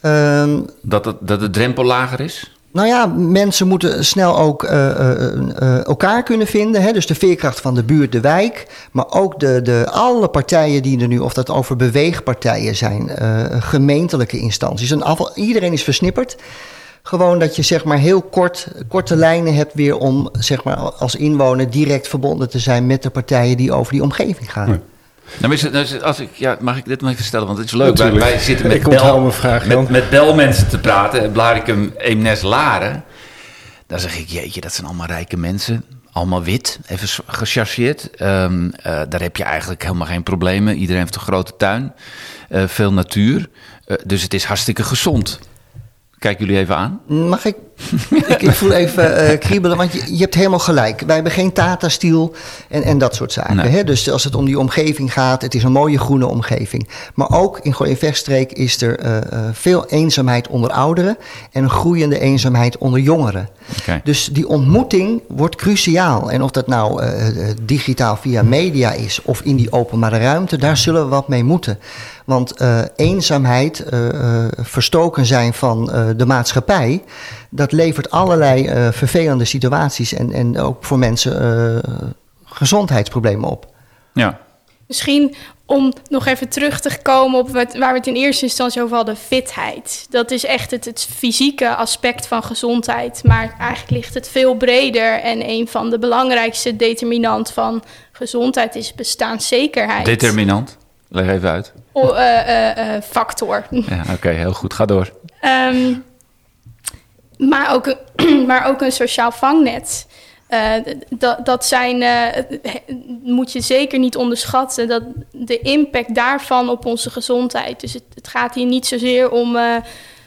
Um, 0.00 0.66
dat, 0.82 1.04
het, 1.04 1.16
dat 1.20 1.40
de 1.40 1.50
drempel 1.50 1.84
lager 1.84 2.20
is? 2.20 2.54
Nou 2.72 2.88
ja, 2.88 3.06
mensen 3.06 3.68
moeten 3.68 4.04
snel 4.04 4.38
ook 4.38 4.62
uh, 4.62 4.70
uh, 4.70 5.86
elkaar 5.86 6.22
kunnen 6.22 6.46
vinden. 6.46 6.82
Hè? 6.82 6.92
Dus 6.92 7.06
de 7.06 7.14
veerkracht 7.14 7.60
van 7.60 7.74
de 7.74 7.82
buurt, 7.82 8.12
de 8.12 8.20
wijk. 8.20 8.66
Maar 8.92 9.10
ook 9.10 9.40
de, 9.40 9.62
de, 9.62 9.86
alle 9.90 10.28
partijen 10.28 10.82
die 10.82 11.00
er 11.00 11.08
nu, 11.08 11.18
of 11.18 11.34
dat 11.34 11.50
over 11.50 11.76
beweegpartijen 11.76 12.76
zijn, 12.76 13.10
gemeentelijke 13.62 14.38
instanties. 14.38 14.90
En 14.90 15.02
afval, 15.02 15.30
iedereen 15.34 15.72
is 15.72 15.82
versnipperd. 15.82 16.36
Gewoon 17.06 17.38
dat 17.38 17.56
je 17.56 17.62
zeg 17.62 17.84
maar 17.84 17.98
heel 17.98 18.22
kort, 18.22 18.68
korte 18.88 19.16
lijnen 19.16 19.54
hebt 19.54 19.74
weer 19.74 19.96
om 19.96 20.28
zeg 20.38 20.64
maar, 20.64 20.76
als 20.76 21.14
inwoner 21.14 21.70
direct 21.70 22.08
verbonden 22.08 22.50
te 22.50 22.58
zijn 22.58 22.86
met 22.86 23.02
de 23.02 23.10
partijen 23.10 23.56
die 23.56 23.72
over 23.72 23.92
die 23.92 24.02
omgeving 24.02 24.52
gaan. 24.52 24.82
Nou, 25.38 25.52
is 25.52 25.62
het, 25.62 25.72
nou 25.72 26.00
als 26.02 26.20
ik, 26.20 26.28
ja, 26.32 26.56
mag 26.60 26.76
ik 26.76 26.84
dit 26.84 27.00
maar 27.00 27.12
even 27.12 27.24
stellen? 27.24 27.46
Want 27.46 27.58
het 27.58 27.66
is 27.66 27.72
leuk. 27.72 27.96
Wij, 27.96 28.12
wij, 28.12 28.38
zitten 28.38 28.66
met, 28.66 28.82
bel, 28.82 29.32
vraag, 29.32 29.66
met, 29.66 29.88
met 29.88 30.10
belmensen 30.10 30.68
te 30.68 30.78
praten. 30.78 31.32
Blaricum, 31.32 31.94
Eemnes, 31.96 32.42
Laren. 32.42 33.04
Dan 33.86 34.00
zeg 34.00 34.18
ik, 34.18 34.28
jeetje, 34.28 34.60
dat 34.60 34.72
zijn 34.72 34.86
allemaal 34.86 35.06
rijke 35.06 35.36
mensen. 35.36 35.84
Allemaal 36.12 36.42
wit, 36.42 36.78
even 36.86 37.24
gechargeerd. 37.26 38.10
Um, 38.22 38.64
uh, 38.64 38.72
daar 39.08 39.20
heb 39.20 39.36
je 39.36 39.44
eigenlijk 39.44 39.82
helemaal 39.82 40.06
geen 40.06 40.22
problemen. 40.22 40.76
Iedereen 40.76 41.02
heeft 41.02 41.14
een 41.14 41.20
grote 41.20 41.56
tuin. 41.56 41.92
Uh, 42.50 42.62
veel 42.66 42.92
natuur. 42.92 43.48
Uh, 43.86 43.96
dus 44.04 44.22
het 44.22 44.34
is 44.34 44.44
hartstikke 44.44 44.82
gezond. 44.82 45.38
Kijk 46.18 46.38
jullie 46.38 46.56
even 46.58 46.76
aan. 46.76 47.00
Mag 47.06 47.44
ik? 47.44 47.56
Ik, 48.10 48.42
ik, 48.42 48.50
voel 48.50 48.72
even 48.72 49.32
uh, 49.32 49.38
kriebelen, 49.38 49.76
want 49.76 49.92
je, 49.92 50.14
je, 50.14 50.20
hebt 50.20 50.34
helemaal 50.34 50.58
gelijk. 50.58 51.00
Wij 51.00 51.14
hebben 51.14 51.32
geen 51.32 51.52
Tata-stiel 51.52 52.34
en, 52.68 52.82
en 52.82 52.98
dat 52.98 53.14
soort 53.14 53.32
zaken. 53.32 53.58
Hè? 53.58 53.84
Dus 53.84 54.10
als 54.10 54.24
het 54.24 54.34
om 54.34 54.44
die 54.44 54.58
omgeving 54.58 55.12
gaat, 55.12 55.42
het 55.42 55.54
is 55.54 55.62
een 55.62 55.72
mooie 55.72 55.98
groene 55.98 56.26
omgeving. 56.26 56.88
Maar 57.14 57.30
ook 57.30 57.58
in 57.62 57.74
Gooi 57.74 57.96
Vechtstreek 57.96 58.52
is 58.52 58.82
er 58.82 59.04
uh, 59.04 59.16
uh, 59.16 59.20
veel 59.52 59.86
eenzaamheid 59.86 60.48
onder 60.48 60.70
ouderen... 60.70 61.16
en 61.52 61.62
een 61.62 61.70
groeiende 61.70 62.18
eenzaamheid 62.18 62.78
onder 62.78 63.00
jongeren. 63.00 63.48
Okay. 63.80 64.00
Dus 64.04 64.28
die 64.32 64.48
ontmoeting 64.48 65.22
wordt 65.28 65.56
cruciaal. 65.56 66.30
En 66.30 66.42
of 66.42 66.50
dat 66.50 66.66
nou 66.66 67.02
digitaal 67.62 68.16
via 68.16 68.42
media 68.42 68.92
is 68.92 69.20
of 69.22 69.40
in 69.40 69.56
die 69.56 69.72
openbare 69.72 70.18
ruimte... 70.18 70.56
daar 70.56 70.76
zullen 70.76 71.02
we 71.02 71.08
wat 71.08 71.28
mee 71.28 71.44
moeten. 71.44 71.78
Want 72.24 72.54
eenzaamheid, 72.96 73.84
verstoken 74.56 75.26
zijn 75.26 75.54
van 75.54 75.84
de 76.16 76.26
maatschappij, 76.26 77.02
dat 77.56 77.72
levert 77.72 78.10
allerlei 78.10 78.68
vervelende 78.92 79.44
situaties 79.44 80.12
en, 80.12 80.32
en 80.32 80.58
ook 80.58 80.84
voor 80.84 80.98
mensen 80.98 81.82
gezondheidsproblemen 82.44 83.50
op. 83.50 83.66
Ja. 84.12 84.38
Misschien 84.86 85.34
om 85.66 85.92
nog 86.08 86.26
even 86.26 86.48
terug 86.48 86.80
te 86.80 86.98
komen 87.02 87.40
op 87.40 87.50
wat, 87.50 87.76
waar 87.76 87.92
we 87.92 87.98
het 87.98 88.06
in 88.06 88.14
eerste 88.14 88.44
instantie 88.44 88.82
over 88.82 88.96
hadden, 88.96 89.16
fitheid. 89.16 90.06
Dat 90.10 90.30
is 90.30 90.44
echt 90.44 90.70
het, 90.70 90.84
het 90.84 91.08
fysieke 91.16 91.74
aspect 91.74 92.26
van 92.26 92.42
gezondheid. 92.42 93.20
Maar 93.24 93.54
eigenlijk 93.58 93.90
ligt 93.90 94.14
het 94.14 94.28
veel 94.28 94.54
breder. 94.54 95.20
En 95.20 95.48
een 95.48 95.68
van 95.68 95.90
de 95.90 95.98
belangrijkste 95.98 96.76
determinant 96.76 97.50
van 97.50 97.82
gezondheid 98.12 98.74
is 98.74 98.94
bestaanszekerheid. 98.94 100.04
Determinant? 100.04 100.76
Leg 101.08 101.28
even 101.28 101.50
uit. 101.50 101.72
Uh, 101.94 102.02
uh, 102.02 103.02
factor. 103.02 103.66
Ja, 103.70 104.02
oké, 104.12 104.28
heel 104.28 104.52
goed. 104.52 104.74
Ga 104.74 104.84
door. 104.84 105.12
Um, 105.72 106.04
maar, 107.38 107.74
ook 107.74 107.86
een, 107.86 108.46
maar 108.46 108.66
ook 108.66 108.80
een 108.80 108.92
sociaal 108.92 109.32
vangnet. 109.32 110.06
Uh, 110.50 110.72
dat, 111.08 111.46
dat 111.46 111.64
zijn, 111.64 112.04
moet 113.22 113.52
je 113.52 113.60
zeker 113.60 113.98
niet 113.98 114.16
onderschatten, 114.16 114.88
dat 114.88 115.02
de 115.30 115.58
impact 115.58 116.14
daarvan 116.14 116.68
op 116.68 116.86
onze 116.86 117.10
gezondheid. 117.10 117.80
Dus 117.80 117.92
het, 117.92 118.02
het 118.14 118.28
gaat 118.28 118.54
hier 118.54 118.66
niet 118.66 118.86
zozeer 118.86 119.30
om 119.30 119.58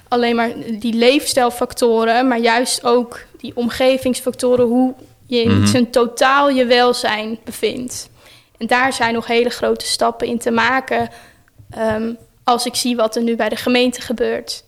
alleen 0.08 0.36
maar 0.36 0.52
die 0.80 0.94
leefstijlfactoren, 0.94 2.28
maar 2.28 2.40
juist 2.40 2.84
ook 2.84 3.20
die 3.38 3.56
omgevingsfactoren, 3.56 4.66
hoe 4.66 4.94
je 5.26 5.42
in 5.42 5.50
mm 5.50 5.58
-hmm. 5.58 5.68
zijn 5.68 5.90
totaal 5.90 6.50
je 6.50 6.66
welzijn 6.66 7.40
bevindt. 7.44 8.10
En 8.58 8.68
daar 8.68 8.94
zijn 8.94 9.14
nog 9.14 9.28
hele 9.28 9.50
grote 9.50 9.86
stappen 9.86 10.28
in 10.28 10.40
te 10.40 10.52
maken. 10.52 11.10
Um, 11.78 12.18
als 12.44 12.66
ik 12.66 12.76
zie 12.76 12.96
wat 12.96 13.16
er 13.16 13.24
nu 13.24 13.36
bij 13.36 13.50
de 13.50 13.56
gemeente 13.56 14.02
gebeurt 14.02 14.64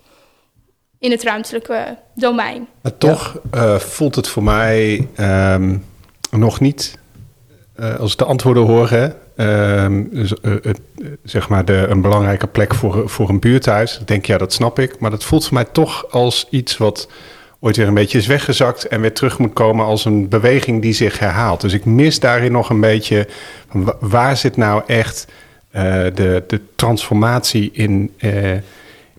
in 1.02 1.12
het 1.12 1.24
ruimtelijke 1.24 1.98
domein. 2.16 2.68
Maar 2.82 2.98
toch 2.98 3.40
uh, 3.56 3.76
voelt 3.76 4.16
het 4.16 4.28
voor 4.28 4.44
mij 4.44 5.08
um, 5.54 5.86
nog 6.32 6.60
niet, 6.60 6.98
uh, 7.80 7.96
als 7.96 8.12
ik 8.12 8.18
de 8.18 8.26
antwoorden 8.26 8.64
hoor, 8.64 8.90
hè, 8.90 9.08
dus, 10.10 10.34
uh, 10.42 10.56
zeg 11.24 11.50
maar 11.50 11.66
de, 11.66 11.86
een 11.90 12.02
belangrijke 12.02 12.48
plek 12.48 12.74
voor, 12.74 13.10
voor 13.10 13.30
een 13.30 13.40
buurthuis. 13.40 14.00
Ik 14.00 14.08
denk, 14.08 14.26
ja, 14.26 14.38
dat 14.38 14.54
snap 14.54 14.80
ik. 14.80 15.00
Maar 15.00 15.10
dat 15.12 15.24
voelt 15.24 15.44
voor 15.44 15.54
mij 15.54 15.66
toch 15.66 16.12
als 16.12 16.48
iets 16.50 16.78
wat 16.78 17.10
ooit 17.60 17.78
weer 17.78 17.88
een 17.88 17.94
beetje 17.94 18.18
is 18.18 18.28
weggezakt 18.28 18.88
en 18.88 19.02
weer 19.02 19.14
terug 19.14 19.38
moet 19.38 19.54
komen 19.54 19.86
als 19.86 20.06
een 20.06 20.30
beweging 20.30 20.82
die 20.82 20.94
zich 20.94 21.20
herhaalt. 21.20 21.62
Dus 21.62 21.74
ik 21.74 21.86
mis 21.86 22.20
daarin 22.20 22.52
nog 22.52 22.70
een 22.70 22.80
beetje 22.80 23.28
waar 24.00 24.38
zit 24.38 24.58
nou 24.58 24.84
echt 24.88 25.28
de, 25.72 26.44
de 26.48 26.62
transformatie 26.76 27.70
in, 27.74 28.14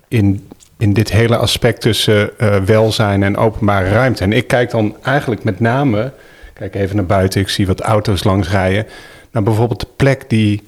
in, 0.09 0.49
in 0.83 0.93
dit 0.93 1.11
hele 1.11 1.37
aspect 1.37 1.81
tussen 1.81 2.31
uh, 2.39 2.57
welzijn 2.57 3.23
en 3.23 3.37
openbare 3.37 3.91
ruimte. 3.91 4.25
En 4.25 4.33
ik 4.33 4.47
kijk 4.47 4.71
dan 4.71 4.97
eigenlijk 5.03 5.45
met 5.45 5.61
name, 5.61 6.13
kijk 6.53 6.75
even 6.75 6.97
naar 6.97 7.07
buiten, 7.07 7.41
ik 7.41 7.49
zie 7.49 7.67
wat 7.67 7.81
auto's 7.81 8.25
langs 8.25 8.51
rijden, 8.51 8.87
naar 9.31 9.43
bijvoorbeeld 9.43 9.81
de 9.81 9.87
plek 9.97 10.31
die 10.31 10.63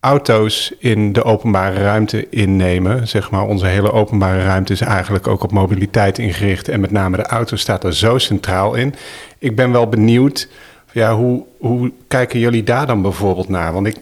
auto's 0.00 0.72
in 0.78 1.12
de 1.12 1.24
openbare 1.24 1.82
ruimte 1.82 2.28
innemen. 2.28 3.08
Zeg 3.08 3.30
maar, 3.30 3.46
onze 3.46 3.66
hele 3.66 3.92
openbare 3.92 4.44
ruimte 4.44 4.72
is 4.72 4.80
eigenlijk 4.80 5.26
ook 5.26 5.42
op 5.42 5.52
mobiliteit 5.52 6.18
ingericht. 6.18 6.68
En 6.68 6.80
met 6.80 6.90
name 6.90 7.16
de 7.16 7.26
auto 7.26 7.56
staat 7.56 7.84
er 7.84 7.94
zo 7.94 8.18
centraal 8.18 8.74
in. 8.74 8.94
Ik 9.38 9.56
ben 9.56 9.72
wel 9.72 9.88
benieuwd, 9.88 10.48
ja, 10.92 11.14
hoe, 11.14 11.44
hoe 11.58 11.92
kijken 12.08 12.38
jullie 12.38 12.62
daar 12.62 12.86
dan 12.86 13.02
bijvoorbeeld 13.02 13.48
naar? 13.48 13.72
Want 13.72 13.86
ik, 13.86 13.96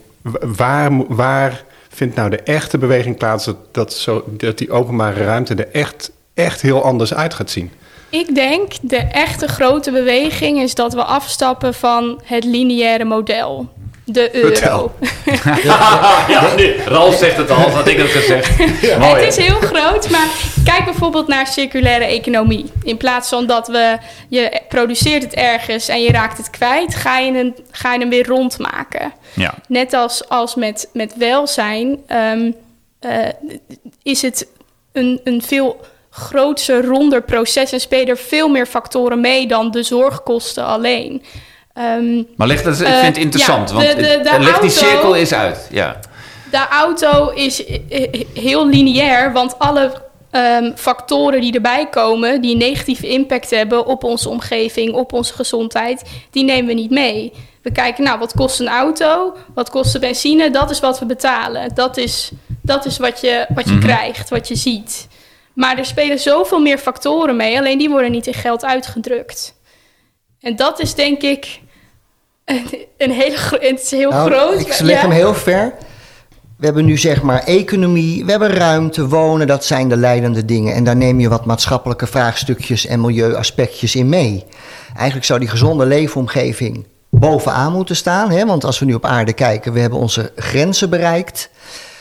waar, 0.56 1.06
waar 1.06 1.64
vindt 1.98 2.14
nou 2.14 2.30
de 2.30 2.40
echte 2.42 2.78
beweging 2.78 3.16
plaats 3.16 3.44
dat, 3.44 3.56
dat, 3.72 3.92
zo, 3.92 4.24
dat 4.26 4.58
die 4.58 4.70
openbare 4.70 5.24
ruimte 5.24 5.54
er 5.54 5.68
echt, 5.72 6.10
echt 6.34 6.60
heel 6.60 6.84
anders 6.84 7.14
uit 7.14 7.34
gaat 7.34 7.50
zien? 7.50 7.70
Ik 8.10 8.34
denk 8.34 8.72
de 8.82 8.96
echte 8.96 9.48
grote 9.48 9.90
beweging 9.90 10.60
is 10.60 10.74
dat 10.74 10.94
we 10.94 11.04
afstappen 11.04 11.74
van 11.74 12.20
het 12.24 12.44
lineaire 12.44 13.04
model 13.04 13.68
de 14.12 14.34
euro. 14.34 14.94
ja, 15.62 16.24
ja, 16.28 16.54
nee, 16.54 16.84
Ralf 16.84 17.14
zegt 17.14 17.36
het 17.36 17.50
al, 17.50 17.70
had 17.70 17.88
ik 17.88 17.98
het 17.98 18.10
gezegd. 18.10 18.80
Ja. 18.80 18.98
Mooi, 18.98 19.24
het 19.24 19.36
is 19.38 19.46
heel 19.46 19.60
groot, 19.60 20.10
maar 20.10 20.26
kijk 20.64 20.84
bijvoorbeeld 20.84 21.28
naar 21.28 21.46
circulaire 21.46 22.04
economie. 22.04 22.72
In 22.82 22.96
plaats 22.96 23.28
van 23.28 23.46
dat 23.46 23.68
we, 23.68 23.98
je 24.28 24.60
produceert 24.68 25.22
het 25.22 25.34
ergens 25.34 25.88
en 25.88 26.02
je 26.02 26.12
raakt 26.12 26.38
het 26.38 26.50
kwijt, 26.50 26.94
ga 26.94 27.18
je 27.18 27.32
hem, 27.32 27.54
ga 27.70 27.92
je 27.92 27.98
hem 27.98 28.10
weer 28.10 28.26
rondmaken. 28.26 29.12
Ja. 29.34 29.54
Net 29.68 29.92
als, 29.92 30.28
als 30.28 30.54
met, 30.54 30.88
met 30.92 31.16
welzijn 31.16 31.98
um, 32.08 32.54
uh, 33.00 33.12
is 34.02 34.22
het 34.22 34.46
een, 34.92 35.20
een 35.24 35.42
veel 35.42 35.80
grootser, 36.10 36.84
ronder 36.84 37.22
proces 37.22 37.72
en 37.72 37.80
spelen 37.80 38.08
er 38.08 38.16
veel 38.16 38.48
meer 38.48 38.66
factoren 38.66 39.20
mee 39.20 39.46
dan 39.46 39.70
de 39.70 39.82
zorgkosten 39.82 40.64
alleen. 40.64 41.22
Um, 41.78 42.26
maar 42.36 42.46
leg 42.46 42.62
dat, 42.62 42.80
ik 42.80 42.86
vind 42.86 43.06
het 43.06 43.16
interessant, 43.16 43.68
ja, 43.68 43.74
want 43.74 43.88
de, 43.88 43.96
de, 43.96 44.30
de 44.30 44.40
leg 44.40 44.58
die 44.58 44.70
cirkel 44.70 45.16
eens 45.16 45.32
uit. 45.34 45.68
Ja. 45.70 45.96
De 46.50 46.68
auto 46.70 47.30
is 47.30 47.64
heel 48.34 48.68
lineair, 48.68 49.32
want 49.32 49.58
alle 49.58 49.92
um, 50.32 50.72
factoren 50.76 51.40
die 51.40 51.54
erbij 51.54 51.88
komen, 51.88 52.40
die 52.40 52.52
een 52.52 52.58
negatieve 52.58 53.08
impact 53.08 53.50
hebben 53.50 53.86
op 53.86 54.04
onze 54.04 54.28
omgeving, 54.28 54.94
op 54.94 55.12
onze 55.12 55.32
gezondheid, 55.32 56.02
die 56.30 56.44
nemen 56.44 56.66
we 56.66 56.72
niet 56.72 56.90
mee. 56.90 57.32
We 57.62 57.72
kijken, 57.72 58.04
nou, 58.04 58.18
wat 58.18 58.34
kost 58.34 58.60
een 58.60 58.68
auto? 58.68 59.36
Wat 59.54 59.70
kost 59.70 59.92
de 59.92 59.98
benzine? 59.98 60.50
Dat 60.50 60.70
is 60.70 60.80
wat 60.80 60.98
we 60.98 61.06
betalen. 61.06 61.74
Dat 61.74 61.96
is, 61.96 62.30
dat 62.62 62.84
is 62.84 62.98
wat 62.98 63.20
je, 63.20 63.46
wat 63.54 63.64
je 63.64 63.70
mm 63.70 63.80
-hmm. 63.80 63.88
krijgt, 63.88 64.28
wat 64.28 64.48
je 64.48 64.56
ziet. 64.56 65.08
Maar 65.54 65.78
er 65.78 65.84
spelen 65.84 66.18
zoveel 66.18 66.60
meer 66.60 66.78
factoren 66.78 67.36
mee, 67.36 67.58
alleen 67.58 67.78
die 67.78 67.90
worden 67.90 68.10
niet 68.10 68.26
in 68.26 68.34
geld 68.34 68.64
uitgedrukt. 68.64 69.54
En 70.40 70.56
dat 70.56 70.80
is 70.80 70.94
denk 70.94 71.22
ik 71.22 71.60
een, 72.48 72.86
een 72.96 73.10
hele 73.10 73.36
het 73.60 73.80
is 73.82 73.90
heel 73.90 74.10
Nou, 74.10 74.30
groot. 74.30 74.60
Ik 74.60 74.78
leg 74.78 74.96
ja. 74.96 75.00
hem 75.00 75.10
heel 75.10 75.34
ver. 75.34 75.72
We 76.56 76.64
hebben 76.64 76.84
nu 76.84 76.96
zeg 76.96 77.22
maar 77.22 77.44
economie, 77.44 78.24
we 78.24 78.30
hebben 78.30 78.50
ruimte, 78.50 79.08
wonen, 79.08 79.46
dat 79.46 79.64
zijn 79.64 79.88
de 79.88 79.96
leidende 79.96 80.44
dingen. 80.44 80.74
En 80.74 80.84
daar 80.84 80.96
neem 80.96 81.20
je 81.20 81.28
wat 81.28 81.44
maatschappelijke 81.44 82.06
vraagstukjes 82.06 82.86
en 82.86 83.00
milieuaspectjes 83.00 83.94
in 83.94 84.08
mee. 84.08 84.44
Eigenlijk 84.94 85.26
zou 85.26 85.38
die 85.38 85.48
gezonde 85.48 85.86
leefomgeving 85.86 86.86
bovenaan 87.10 87.72
moeten 87.72 87.96
staan. 87.96 88.30
Hè? 88.30 88.46
Want 88.46 88.64
als 88.64 88.78
we 88.78 88.84
nu 88.84 88.94
op 88.94 89.04
aarde 89.04 89.32
kijken, 89.32 89.72
we 89.72 89.80
hebben 89.80 89.98
onze 89.98 90.32
grenzen 90.36 90.90
bereikt. 90.90 91.50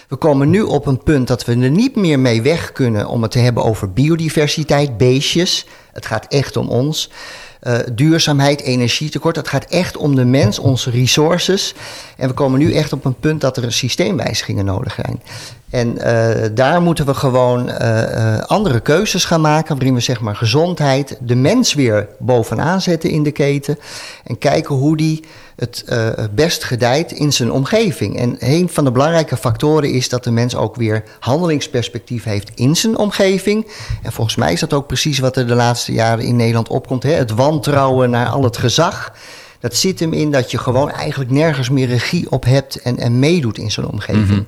We 0.07 0.15
komen 0.15 0.49
nu 0.49 0.61
op 0.61 0.85
een 0.85 1.03
punt 1.03 1.27
dat 1.27 1.45
we 1.45 1.51
er 1.51 1.69
niet 1.69 1.95
meer 1.95 2.19
mee 2.19 2.41
weg 2.41 2.71
kunnen 2.71 3.07
om 3.07 3.21
het 3.21 3.31
te 3.31 3.39
hebben 3.39 3.63
over 3.63 3.93
biodiversiteit, 3.93 4.97
beestjes. 4.97 5.65
Het 5.91 6.05
gaat 6.05 6.25
echt 6.27 6.57
om 6.57 6.69
ons. 6.69 7.11
Eh, 7.59 7.77
duurzaamheid, 7.93 8.61
energietekort. 8.61 9.35
Het 9.35 9.47
gaat 9.47 9.65
echt 9.65 9.97
om 9.97 10.15
de 10.15 10.25
mens, 10.25 10.59
onze 10.59 10.89
resources. 10.89 11.73
En 12.17 12.27
we 12.27 12.33
komen 12.33 12.59
nu 12.59 12.73
echt 12.73 12.93
op 12.93 13.05
een 13.05 13.19
punt 13.19 13.41
dat 13.41 13.57
er 13.57 13.71
systeemwijzigingen 13.71 14.65
nodig 14.65 14.93
zijn. 14.93 15.21
En 15.69 15.97
eh, 15.97 16.49
daar 16.53 16.81
moeten 16.81 17.05
we 17.05 17.13
gewoon 17.13 17.69
eh, 17.69 18.35
eh, 18.35 18.43
andere 18.43 18.79
keuzes 18.79 19.25
gaan 19.25 19.41
maken. 19.41 19.75
Waarin 19.75 19.93
we 19.93 19.99
zeg 19.99 20.21
maar 20.21 20.35
gezondheid, 20.35 21.17
de 21.21 21.35
mens 21.35 21.73
weer 21.73 22.07
bovenaan 22.19 22.81
zetten 22.81 23.09
in 23.09 23.23
de 23.23 23.31
keten. 23.31 23.79
En 24.23 24.37
kijken 24.37 24.75
hoe 24.75 24.97
die 24.97 25.23
het 25.55 25.85
best 26.31 26.63
gedijt 26.63 27.11
in 27.11 27.33
zijn 27.33 27.51
omgeving. 27.51 28.19
En 28.19 28.35
een 28.39 28.69
van 28.69 28.83
de 28.83 28.91
belangrijke 28.91 29.37
factoren 29.37 29.91
is 29.91 30.09
dat 30.09 30.23
de 30.23 30.31
mens 30.31 30.55
ook 30.55 30.75
weer 30.75 31.03
handelingsperspectief 31.19 32.23
heeft 32.23 32.51
in 32.55 32.75
zijn 32.75 32.97
omgeving. 32.97 33.67
En 34.03 34.11
volgens 34.11 34.35
mij 34.35 34.53
is 34.53 34.59
dat 34.59 34.73
ook 34.73 34.87
precies 34.87 35.19
wat 35.19 35.37
er 35.37 35.47
de 35.47 35.55
laatste 35.55 35.91
jaren 35.91 36.25
in 36.25 36.35
Nederland 36.35 36.69
opkomt. 36.69 37.03
Hè? 37.03 37.11
Het 37.11 37.31
wantrouwen 37.31 38.09
naar 38.09 38.27
al 38.27 38.43
het 38.43 38.57
gezag. 38.57 39.13
Dat 39.59 39.75
zit 39.75 39.99
hem 39.99 40.13
in 40.13 40.31
dat 40.31 40.51
je 40.51 40.57
gewoon 40.57 40.91
eigenlijk 40.91 41.31
nergens 41.31 41.69
meer 41.69 41.87
regie 41.87 42.31
op 42.31 42.45
hebt 42.45 42.81
en, 42.81 42.97
en 42.97 43.19
meedoet 43.19 43.57
in 43.57 43.71
zo'n 43.71 43.91
omgeving. 43.91 44.45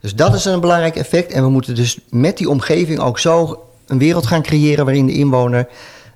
Dus 0.00 0.14
dat 0.14 0.34
is 0.34 0.44
een 0.44 0.60
belangrijk 0.60 0.96
effect. 0.96 1.32
En 1.32 1.42
we 1.42 1.48
moeten 1.48 1.74
dus 1.74 1.98
met 2.10 2.36
die 2.38 2.48
omgeving 2.48 2.98
ook 3.00 3.18
zo 3.18 3.62
een 3.86 3.98
wereld 3.98 4.26
gaan 4.26 4.42
creëren 4.42 4.84
waarin 4.84 5.06
de 5.06 5.12
inwoner 5.12 5.68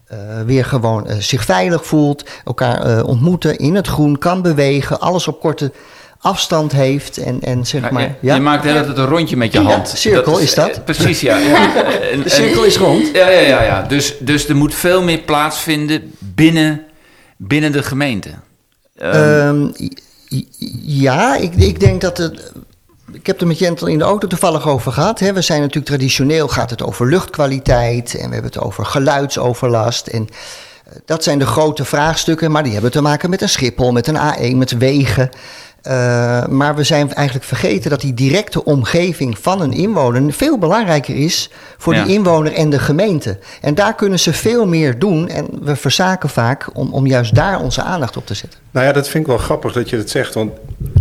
eh, 0.05 0.19
weer 0.47 0.65
gewoon 0.65 1.07
eh, 1.07 1.17
zich 1.19 1.45
veilig 1.45 1.87
voelt, 1.87 2.25
elkaar 2.45 2.81
eh, 2.83 3.07
ontmoeten 3.07 3.57
in 3.59 3.75
het 3.75 3.87
groen, 3.87 4.19
kan 4.19 4.43
bewegen, 4.43 5.01
alles 5.01 5.29
op 5.29 5.41
korte 5.41 5.73
afstand 6.19 6.73
heeft 6.73 7.17
en, 7.19 7.41
en 7.41 7.67
zeg 7.67 7.83
Ja, 7.83 7.91
maar... 7.91 8.17
je, 8.21 8.33
je 8.33 8.41
maakt 8.41 8.63
de 8.63 8.69
hele 8.69 8.85
tijd 8.85 8.99
een 8.99 9.07
rondje 9.07 9.37
met 9.37 9.53
je 9.53 9.61
Ja, 9.61 9.65
hand. 9.65 9.89
cirkel 9.89 10.39
is 10.39 10.55
dat. 10.55 10.85
precies, 10.85 11.21
ja. 11.21 11.39
De 12.23 12.23
cirkel 12.25 12.65
is 12.65 12.77
rond. 12.77 13.11
Ja, 13.13 13.29
ja, 13.29 13.41
ja. 13.41 13.63
ja. 13.63 13.83
Dus, 13.83 14.15
dus 14.19 14.49
er 14.49 14.57
moet 14.57 14.75
veel 14.75 15.03
meer 15.03 15.19
plaatsvinden 15.19 16.15
binnen, 16.19 16.83
binnen 17.37 17.73
de 17.73 17.83
gemeente. 17.83 18.31
Ehm, 18.95 19.69
ja, 20.83 21.37
ik, 21.37 21.55
ik 21.55 21.81
denk 21.81 22.01
dat 22.01 22.19
het. 22.19 22.53
Ik 23.13 23.27
heb 23.27 23.41
er 23.41 23.47
met 23.47 23.59
Jentel 23.59 23.87
in 23.87 23.99
de 23.99 24.05
auto 24.05 24.27
toevallig 24.27 24.69
over 24.69 24.93
gehad. 24.93 25.19
Hè. 25.19 25.33
We 25.33 25.41
zijn 25.41 25.61
natuurlijk 25.61 25.87
traditioneel 25.87 26.49
gaat 26.49 26.71
het 26.71 26.83
over 26.83 27.07
luchtkwaliteit 27.07 28.15
en 28.15 28.29
we 28.29 28.35
hebben 28.35 28.53
het 28.53 28.59
over 28.59 28.87
geluidsoverlast. 28.87 30.07
En 30.07 30.29
eh, 30.85 30.93
dat 31.05 31.23
zijn 31.23 31.39
de 31.39 31.47
grote 31.47 31.85
vraagstukken, 31.85 32.51
maar 32.51 32.63
die 32.63 32.73
hebben 32.73 32.91
te 32.91 33.01
maken 33.01 33.31
met 33.31 33.43
een 33.43 33.49
Schiphol, 33.49 33.93
met 33.93 34.07
een 34.07 34.53
A1, 34.53 34.57
met 34.57 34.79
wegen. 34.79 35.31
Eh, 35.85 36.47
maar 36.47 36.75
we 36.75 36.83
zijn 36.83 37.15
eigenlijk 37.15 37.47
vergeten 37.47 37.91
dat 37.91 38.01
die 38.01 38.15
directe 38.15 38.65
omgeving 38.65 39.39
van 39.39 39.61
een 39.61 39.73
inwoner 39.73 40.33
veel 40.33 40.59
belangrijker 40.59 41.17
is 41.17 41.51
voor 41.79 41.95
Ja. 41.95 42.05
die 42.05 42.15
inwoner 42.15 42.53
en 42.53 42.71
de 42.71 42.79
gemeente. 42.79 43.39
En 43.61 43.75
daar 43.75 43.95
kunnen 43.95 44.19
ze 44.21 44.33
veel 44.33 44.67
meer 44.67 44.99
doen 44.99 45.29
en 45.29 45.47
we 45.63 45.77
verzaken 45.77 46.29
vaak 46.29 46.69
om, 46.73 46.93
om 46.93 47.07
juist 47.07 47.35
daar 47.35 47.61
onze 47.61 47.83
aandacht 47.83 48.17
op 48.17 48.27
te 48.27 48.35
zetten. 48.35 48.64
Nou 48.75 48.87
ja, 48.87 48.93
dat 48.93 49.09
vind 49.09 49.25
ik 49.25 49.31
wel 49.31 49.39
grappig 49.39 49.73
dat 49.73 49.91
je 49.91 49.97
dat 49.97 50.11
zegt. 50.11 50.35
Want 50.35 50.53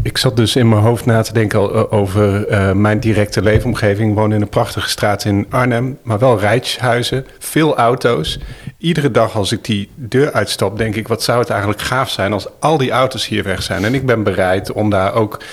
ik 0.03 0.17
zat 0.17 0.35
dus 0.35 0.55
in 0.55 0.69
mijn 0.69 0.81
hoofd 0.81 1.05
na 1.05 1.21
te 1.21 1.33
denken 1.33 1.59
eh, 1.59 1.93
over 1.93 2.47
eh, 2.47 2.71
mijn 2.71 2.99
directe 2.99 3.41
leefomgeving. 3.41 4.09
Ik 4.09 4.15
woon 4.15 4.33
in 4.33 4.41
een 4.41 4.49
prachtige 4.49 4.89
straat 4.89 5.25
in 5.25 5.45
Arnhem, 5.49 5.97
maar 6.03 6.19
wel 6.19 6.39
rijtjeshuizen, 6.39 7.25
veel 7.39 7.77
auto's. 7.77 8.39
Iedere 8.77 9.11
dag 9.11 9.35
als 9.35 9.51
ik 9.51 9.63
die 9.65 9.89
deur 9.95 10.31
uitstap, 10.31 10.77
denk 10.77 10.95
ik, 10.95 11.07
wat 11.07 11.23
zou 11.23 11.39
het 11.39 11.49
eigenlijk 11.49 11.81
gaaf 11.81 12.09
zijn 12.09 12.33
als 12.33 12.47
al 12.59 12.77
die 12.77 12.91
auto's 12.91 13.27
hier 13.27 13.43
weg 13.43 13.63
zijn. 13.63 13.85
En 13.85 13.93
ik 13.93 14.05
ben 14.05 14.23
bereid 14.23 14.71
om 14.71 14.89
daar 14.89 15.13
ook 15.13 15.43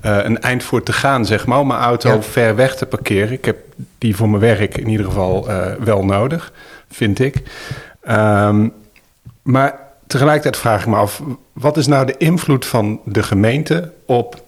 eh, 0.00 0.18
een 0.22 0.40
eind 0.40 0.62
voor 0.62 0.82
te 0.82 0.92
gaan, 0.92 1.26
zeg 1.26 1.46
maar, 1.46 1.58
om 1.58 1.66
mijn 1.66 1.80
auto 1.80 2.08
Ja. 2.10 2.22
ver 2.22 2.56
weg 2.56 2.76
te 2.76 2.86
parkeren. 2.86 3.32
Ik 3.32 3.44
heb 3.44 3.56
die 3.98 4.16
voor 4.16 4.28
mijn 4.28 4.42
werk 4.42 4.78
in 4.78 4.88
ieder 4.88 5.06
geval 5.06 5.48
wel 5.78 6.04
nodig, 6.04 6.52
vind 6.90 7.18
ik. 7.18 7.34
Ehm, 8.02 8.68
maar 9.42 9.88
tegelijkertijd 10.10 10.56
vraag 10.56 10.80
ik 10.80 10.86
me 10.86 10.96
af, 10.96 11.22
wat 11.52 11.76
is 11.76 11.86
nou 11.86 12.06
de 12.06 12.14
invloed 12.18 12.66
van 12.66 13.00
de 13.04 13.22
gemeente 13.22 13.92
op, 14.06 14.42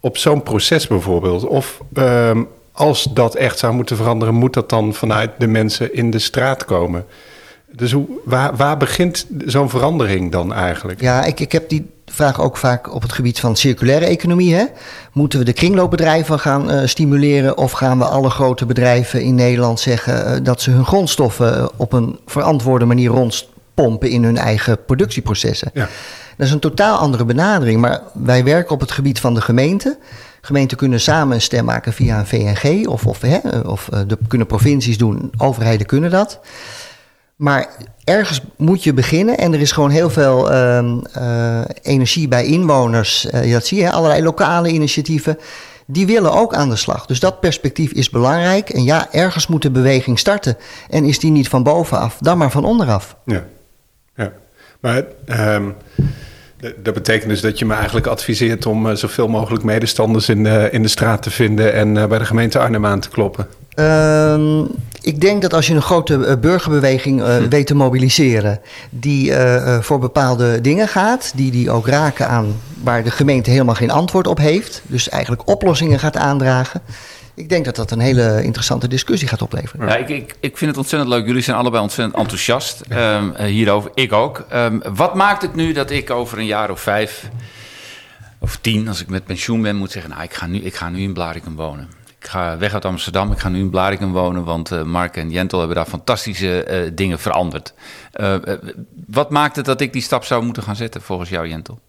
op 0.00 0.16
zo'n 0.16 0.42
proces 0.42 0.86
bijvoorbeeld? 0.86 1.46
Of 1.46 1.80
ehm, 1.94 2.42
als 2.72 3.08
dat 3.14 3.34
echt 3.34 3.58
zou 3.58 3.74
moeten 3.74 3.96
veranderen, 3.96 4.34
moet 4.34 4.54
dat 4.54 4.68
dan 4.68 4.94
vanuit 4.94 5.30
de 5.38 5.46
mensen 5.46 5.94
in 5.94 6.10
de 6.10 6.18
straat 6.18 6.64
komen? 6.64 7.04
Dus 7.72 7.92
hoe, 7.92 8.06
waar, 8.24 8.56
waar 8.56 8.76
begint 8.76 9.26
zo'n 9.46 9.70
verandering 9.70 10.32
dan 10.32 10.52
eigenlijk? 10.52 11.00
Ja, 11.00 11.24
ik, 11.24 11.40
ik 11.40 11.52
heb 11.52 11.68
die 11.68 11.90
vraag 12.06 12.40
ook 12.40 12.56
vaak 12.56 12.94
op 12.94 13.02
het 13.02 13.12
gebied 13.12 13.40
van 13.40 13.56
circulaire 13.56 14.04
economie. 14.04 14.54
Hè? 14.54 14.64
Moeten 15.12 15.38
we 15.38 15.44
de 15.44 15.52
kringloopbedrijven 15.52 16.38
gaan 16.38 16.70
eh, 16.70 16.86
stimuleren 16.86 17.56
of 17.56 17.72
gaan 17.72 17.98
we 17.98 18.04
alle 18.04 18.30
grote 18.30 18.66
bedrijven 18.66 19.22
in 19.22 19.34
Nederland 19.34 19.80
zeggen 19.80 20.26
eh, 20.26 20.36
dat 20.42 20.60
ze 20.60 20.70
hun 20.70 20.84
grondstoffen 20.84 21.56
eh, 21.56 21.66
op 21.76 21.92
een 21.92 22.18
verantwoorde 22.26 22.84
manier 22.84 23.12
rondpompen 23.74 24.10
in 24.10 24.24
hun 24.24 24.36
eigen 24.36 24.84
productieprocessen? 24.84 25.70
Ja. 25.74 25.88
Dat 26.36 26.46
is 26.46 26.52
een 26.52 26.58
totaal 26.58 26.98
andere 26.98 27.24
benadering, 27.24 27.80
maar 27.80 28.00
wij 28.12 28.44
werken 28.44 28.74
op 28.74 28.80
het 28.80 28.90
gebied 28.90 29.20
van 29.20 29.34
de 29.34 29.40
gemeente. 29.40 29.98
Gemeenten 30.40 30.76
kunnen 30.76 31.00
samen 31.00 31.34
een 31.34 31.42
stem 31.42 31.64
maken 31.64 31.92
via 31.92 32.18
een 32.18 32.26
VNG 32.26 32.86
of, 32.86 33.06
of, 33.06 33.20
hè, 33.20 33.38
of 33.58 33.88
eh, 33.88 34.00
de 34.06 34.18
kunnen 34.28 34.46
provincies 34.46 34.98
doen, 34.98 35.32
overheden 35.36 35.86
kunnen 35.86 36.10
dat. 36.10 36.40
Maar 37.36 37.68
ergens 38.04 38.40
moet 38.56 38.84
je 38.84 38.94
beginnen 38.94 39.38
en 39.38 39.52
er 39.52 39.60
is 39.60 39.72
gewoon 39.72 39.90
heel 39.90 40.10
veel 40.10 40.52
ehm, 40.52 40.98
eh, 41.12 41.60
energie 41.82 42.28
bij 42.28 42.44
inwoners. 42.44 43.26
Eh, 43.26 43.52
dat 43.52 43.66
zie 43.66 43.80
je, 43.80 43.92
allerlei 43.92 44.22
lokale 44.22 44.68
initiatieven. 44.68 45.38
Die 45.86 46.06
willen 46.06 46.32
ook 46.32 46.54
aan 46.54 46.68
de 46.68 46.76
slag. 46.76 47.06
Dus 47.06 47.20
dat 47.20 47.40
perspectief 47.40 47.92
is 47.92 48.10
belangrijk. 48.10 48.70
En 48.70 48.84
ja, 48.84 49.12
ergens 49.12 49.46
moet 49.46 49.62
de 49.62 49.70
beweging 49.70 50.18
starten. 50.18 50.56
En 50.90 51.04
is 51.04 51.18
die 51.18 51.30
niet 51.30 51.48
van 51.48 51.62
bovenaf, 51.62 52.16
dan 52.20 52.38
maar 52.38 52.50
van 52.50 52.64
onderaf. 52.64 53.16
Ja, 53.24 53.44
ja. 54.16 54.32
maar 54.80 55.02
d- 56.60 56.74
dat 56.82 56.94
betekent 56.94 57.30
dus 57.30 57.40
dat 57.40 57.58
je 57.58 57.64
me 57.66 57.74
eigenlijk 57.74 58.06
adviseert 58.06 58.66
om 58.66 58.88
eh, 58.90 58.96
zoveel 58.96 59.28
mogelijk 59.28 59.64
medestanders 59.64 60.28
in, 60.28 60.44
de 60.44 60.68
in 60.72 60.82
de 60.82 60.88
straat 60.88 61.22
te 61.22 61.30
vinden 61.30 61.72
en 61.72 61.96
eh, 61.96 62.06
bij 62.06 62.18
de 62.18 62.24
gemeente 62.24 62.58
Arnhem 62.58 62.86
aan 62.86 63.00
te 63.00 63.08
kloppen. 63.08 63.46
Ehm, 63.74 64.64
ik 65.00 65.20
denk 65.20 65.42
dat 65.42 65.54
als 65.54 65.66
je 65.66 65.74
een 65.74 65.82
grote 65.82 66.26
eh, 66.26 66.36
burgerbeweging 66.36 67.22
eh, 67.22 67.36
weet 67.36 67.66
te 67.66 67.74
mobiliseren, 67.74 68.60
die 68.90 69.32
voor 69.80 69.98
bepaalde 69.98 70.60
dingen 70.60 70.88
gaat, 70.88 71.32
die, 71.34 71.50
die 71.50 71.70
ook 71.70 71.86
raken 71.86 72.28
aan 72.28 72.54
waar 72.82 73.04
de 73.04 73.10
gemeente 73.10 73.50
helemaal 73.50 73.74
geen 73.74 73.90
antwoord 73.90 74.26
op 74.26 74.38
heeft, 74.38 74.82
dus 74.86 75.08
eigenlijk 75.08 75.48
oplossingen 75.48 75.98
gaat 75.98 76.16
aandragen. 76.16 76.80
Ik 77.34 77.48
denk 77.48 77.64
dat 77.64 77.76
dat 77.76 77.90
een 77.90 77.98
hele 77.98 78.42
interessante 78.42 78.88
discussie 78.88 79.28
gaat 79.28 79.42
opleveren. 79.42 79.86
Ja, 79.86 79.96
ik, 79.96 80.08
ik, 80.08 80.36
ik 80.40 80.56
vind 80.56 80.70
het 80.70 80.78
ontzettend 80.78 81.10
leuk. 81.12 81.26
Jullie 81.26 81.42
zijn 81.42 81.56
allebei 81.56 81.82
ontzettend 81.82 82.18
enthousiast 82.18 82.80
ehm, 82.80 83.30
eh, 83.30 83.46
hierover. 83.46 83.90
Ik 83.94 84.12
ook. 84.12 84.44
Ehm, 84.48 84.78
wat 84.94 85.14
maakt 85.14 85.42
het 85.42 85.54
nu 85.54 85.72
dat 85.72 85.90
ik 85.90 86.10
over 86.10 86.38
een 86.38 86.46
jaar 86.46 86.70
of 86.70 86.80
vijf 86.80 87.28
of 88.38 88.56
tien, 88.56 88.88
als 88.88 89.00
ik 89.00 89.08
met 89.08 89.24
pensioen 89.24 89.62
ben, 89.62 89.76
moet 89.76 89.90
zeggen: 89.90 90.10
Nou, 90.10 90.22
ik 90.22 90.34
ga 90.34 90.46
nu, 90.46 90.58
ik 90.58 90.74
ga 90.74 90.88
nu 90.88 91.00
in 91.00 91.12
Blarikum 91.12 91.56
wonen. 91.56 91.88
Ik 92.18 92.30
ga 92.30 92.58
weg 92.58 92.72
uit 92.72 92.84
Amsterdam, 92.84 93.32
ik 93.32 93.38
ga 93.38 93.48
nu 93.48 93.58
in 93.58 93.70
Blarikum 93.70 94.12
wonen, 94.12 94.44
want 94.44 94.70
eh, 94.70 94.82
Mark 94.82 95.16
en 95.16 95.30
Jentel 95.30 95.58
hebben 95.58 95.76
daar 95.76 95.86
fantastische 95.86 96.64
eh, 96.64 96.90
dingen 96.94 97.18
veranderd. 97.18 97.74
Wat 99.06 99.30
maakt 99.30 99.56
het 99.56 99.64
dat 99.64 99.80
ik 99.80 99.92
die 99.92 100.02
stap 100.02 100.24
zou 100.24 100.44
moeten 100.44 100.62
gaan 100.62 100.76
zetten 100.76 101.02
volgens 101.02 101.30
jou, 101.30 101.48
Jentel? 101.48 101.80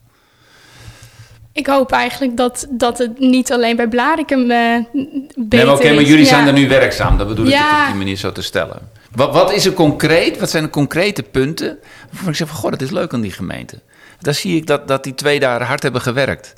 Ik 1.55 1.67
hoop 1.67 1.91
eigenlijk 1.91 2.37
dat, 2.37 2.67
dat 2.69 2.97
het 2.97 3.19
niet 3.19 3.51
alleen 3.51 3.75
bij 3.75 3.87
Blarikum 3.87 4.51
eh 4.51 4.75
beter 4.91 5.35
Nee, 5.35 5.65
maar 5.65 5.73
oké, 5.75 5.93
maar 5.93 6.01
is. 6.01 6.07
jullie 6.09 6.23
Ja. 6.23 6.29
zijn 6.29 6.47
er 6.47 6.53
nu 6.53 6.67
werkzaam. 6.67 7.17
Dat 7.17 7.27
bedoel 7.27 7.45
ik 7.45 7.51
Ja. 7.51 7.79
op 7.81 7.87
die 7.87 7.95
manier 7.95 8.15
zo 8.15 8.31
te 8.31 8.41
stellen. 8.41 8.89
Wat, 9.11 9.33
wat 9.33 9.53
is 9.53 9.65
er 9.65 9.73
concreet? 9.73 10.39
Wat 10.39 10.49
zijn 10.49 10.63
de 10.63 10.69
concrete 10.69 11.23
punten? 11.23 11.77
Waarvan 12.11 12.29
ik 12.29 12.35
zeg 12.35 12.47
van, 12.47 12.57
goh, 12.57 12.71
dat 12.71 12.81
is 12.81 12.89
leuk 12.91 13.13
aan 13.13 13.21
die 13.21 13.31
gemeente. 13.31 13.79
Daar 14.19 14.33
zie 14.33 14.55
ik 14.55 14.67
dat, 14.67 14.87
dat 14.87 15.03
die 15.03 15.15
twee 15.15 15.39
daar 15.39 15.61
hard 15.63 15.83
hebben 15.83 16.01
gewerkt. 16.01 16.53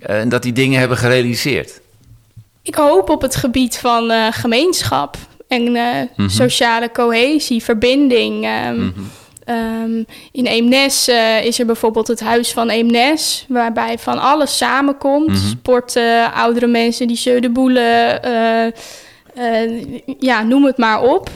Eh, 0.00 0.20
En 0.20 0.28
dat 0.28 0.42
die 0.42 0.52
dingen 0.52 0.78
hebben 0.78 0.96
gerealiseerd. 0.98 1.80
Ik 2.62 2.74
hoop 2.74 3.08
op 3.10 3.22
het 3.22 3.36
gebied 3.36 3.78
van 3.78 4.10
eh, 4.10 4.26
gemeenschap 4.30 5.16
en 5.48 5.62
Mhm. 6.16 6.28
sociale 6.28 6.90
cohesie, 6.92 7.62
verbinding. 7.62 8.44
ehm, 8.44 8.90
ehm, 9.46 10.02
in 10.32 10.46
Eemnes 10.46 11.08
eh, 11.08 11.44
is 11.44 11.58
er 11.58 11.66
bijvoorbeeld 11.66 12.08
het 12.08 12.20
Huis 12.20 12.52
van 12.52 12.70
Eemnes, 12.70 13.44
waarbij 13.48 13.98
van 13.98 14.18
alles 14.18 14.56
samenkomt. 14.56 15.28
Mhm. 15.28 15.36
Sporten, 15.36 16.32
oudere 16.32 16.66
mensen 16.66 17.06
die 17.06 17.16
de 17.40 17.50
eh, 18.22 18.66
eh, 19.36 19.84
ja, 20.18 20.42
noem 20.42 20.64
het 20.64 20.76
maar 20.76 21.02
op. 21.02 21.30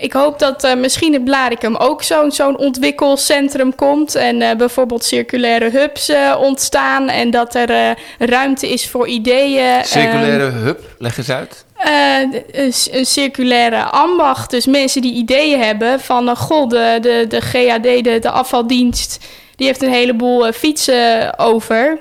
Ik 0.00 0.12
hoop 0.12 0.38
dat 0.38 0.64
uh, 0.64 0.74
misschien 0.74 1.14
in 1.14 1.24
Blaricum 1.24 1.76
ook 1.76 2.02
zo'n 2.02 2.32
zo'n 2.32 2.58
ontwikkelcentrum 2.58 3.74
komt. 3.74 4.14
En 4.14 4.40
uh, 4.40 4.54
bijvoorbeeld 4.54 5.04
circulaire 5.04 5.70
hubs 5.70 6.10
uh, 6.10 6.36
ontstaan. 6.40 7.08
En 7.08 7.30
dat 7.30 7.54
er 7.54 7.98
ruimte 8.18 8.68
is 8.68 8.88
voor 8.88 9.08
ideeën. 9.08 9.84
Circulaire 9.84 10.44
um, 10.44 10.52
hub, 10.52 10.80
leg 10.98 11.18
eens 11.18 11.30
uit. 11.30 11.64
Een, 11.82 12.42
een, 12.92 13.06
circulaire 13.06 13.82
ambacht. 13.82 14.50
Dus 14.50 14.66
mensen 14.66 15.02
die 15.02 15.14
ideeën 15.14 15.60
hebben 15.60 16.00
van... 16.00 16.36
goh, 16.36 16.68
de, 16.68 16.98
de, 17.00 17.24
de 17.28 17.40
GAD, 17.40 17.82
de, 17.82 18.18
de 18.20 18.30
afvaldienst... 18.30 19.18
die 19.56 19.66
heeft 19.66 19.82
een 19.82 19.92
heleboel 19.92 20.52
fietsen 20.52 21.38
over. 21.38 22.00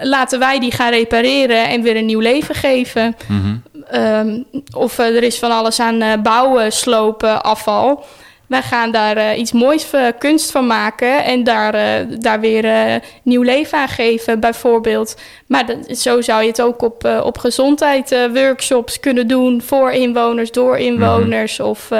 Laten 0.00 0.38
wij 0.38 0.60
die 0.60 0.72
gaan 0.72 0.90
repareren 0.90 1.68
en 1.68 1.82
weer 1.82 1.96
een 1.96 2.06
nieuw 2.06 2.20
leven 2.20 2.54
geven. 2.54 3.16
Mm 3.28 3.40
-hmm. 3.40 3.62
Um, 3.94 4.44
of 4.76 4.98
uh, 4.98 5.16
er 5.16 5.22
is 5.22 5.38
van 5.38 5.50
alles 5.50 5.80
aan 5.80 6.02
uh, 6.02 6.12
bouwen, 6.22 6.72
slopen, 6.72 7.42
afval. 7.42 8.04
Wij 8.46 8.62
gaan 8.62 8.90
daar 8.90 9.16
uh, 9.16 9.38
iets 9.38 9.52
moois, 9.52 9.86
kunst 10.18 10.50
van 10.50 10.66
maken 10.66 11.24
en 11.24 11.44
daar, 11.44 12.06
daar 12.18 12.40
weer 12.40 13.00
nieuw 13.22 13.42
leven 13.42 13.78
aan 13.78 13.88
geven, 13.88 14.40
bijvoorbeeld. 14.40 15.16
Maar 15.46 15.66
dat, 15.66 15.98
zo 15.98 16.20
zou 16.20 16.42
je 16.42 16.48
het 16.48 16.62
ook 16.62 16.82
op, 16.82 17.20
op 17.22 17.38
gezondheid 17.38 18.28
workshops 18.32 19.00
kunnen 19.00 19.26
doen 19.26 19.62
voor 19.62 19.90
inwoners, 19.90 20.50
door 20.50 20.78
inwoners 20.78 21.58
mm 21.58 21.64
-hmm. 21.64 21.70
of 21.70 21.90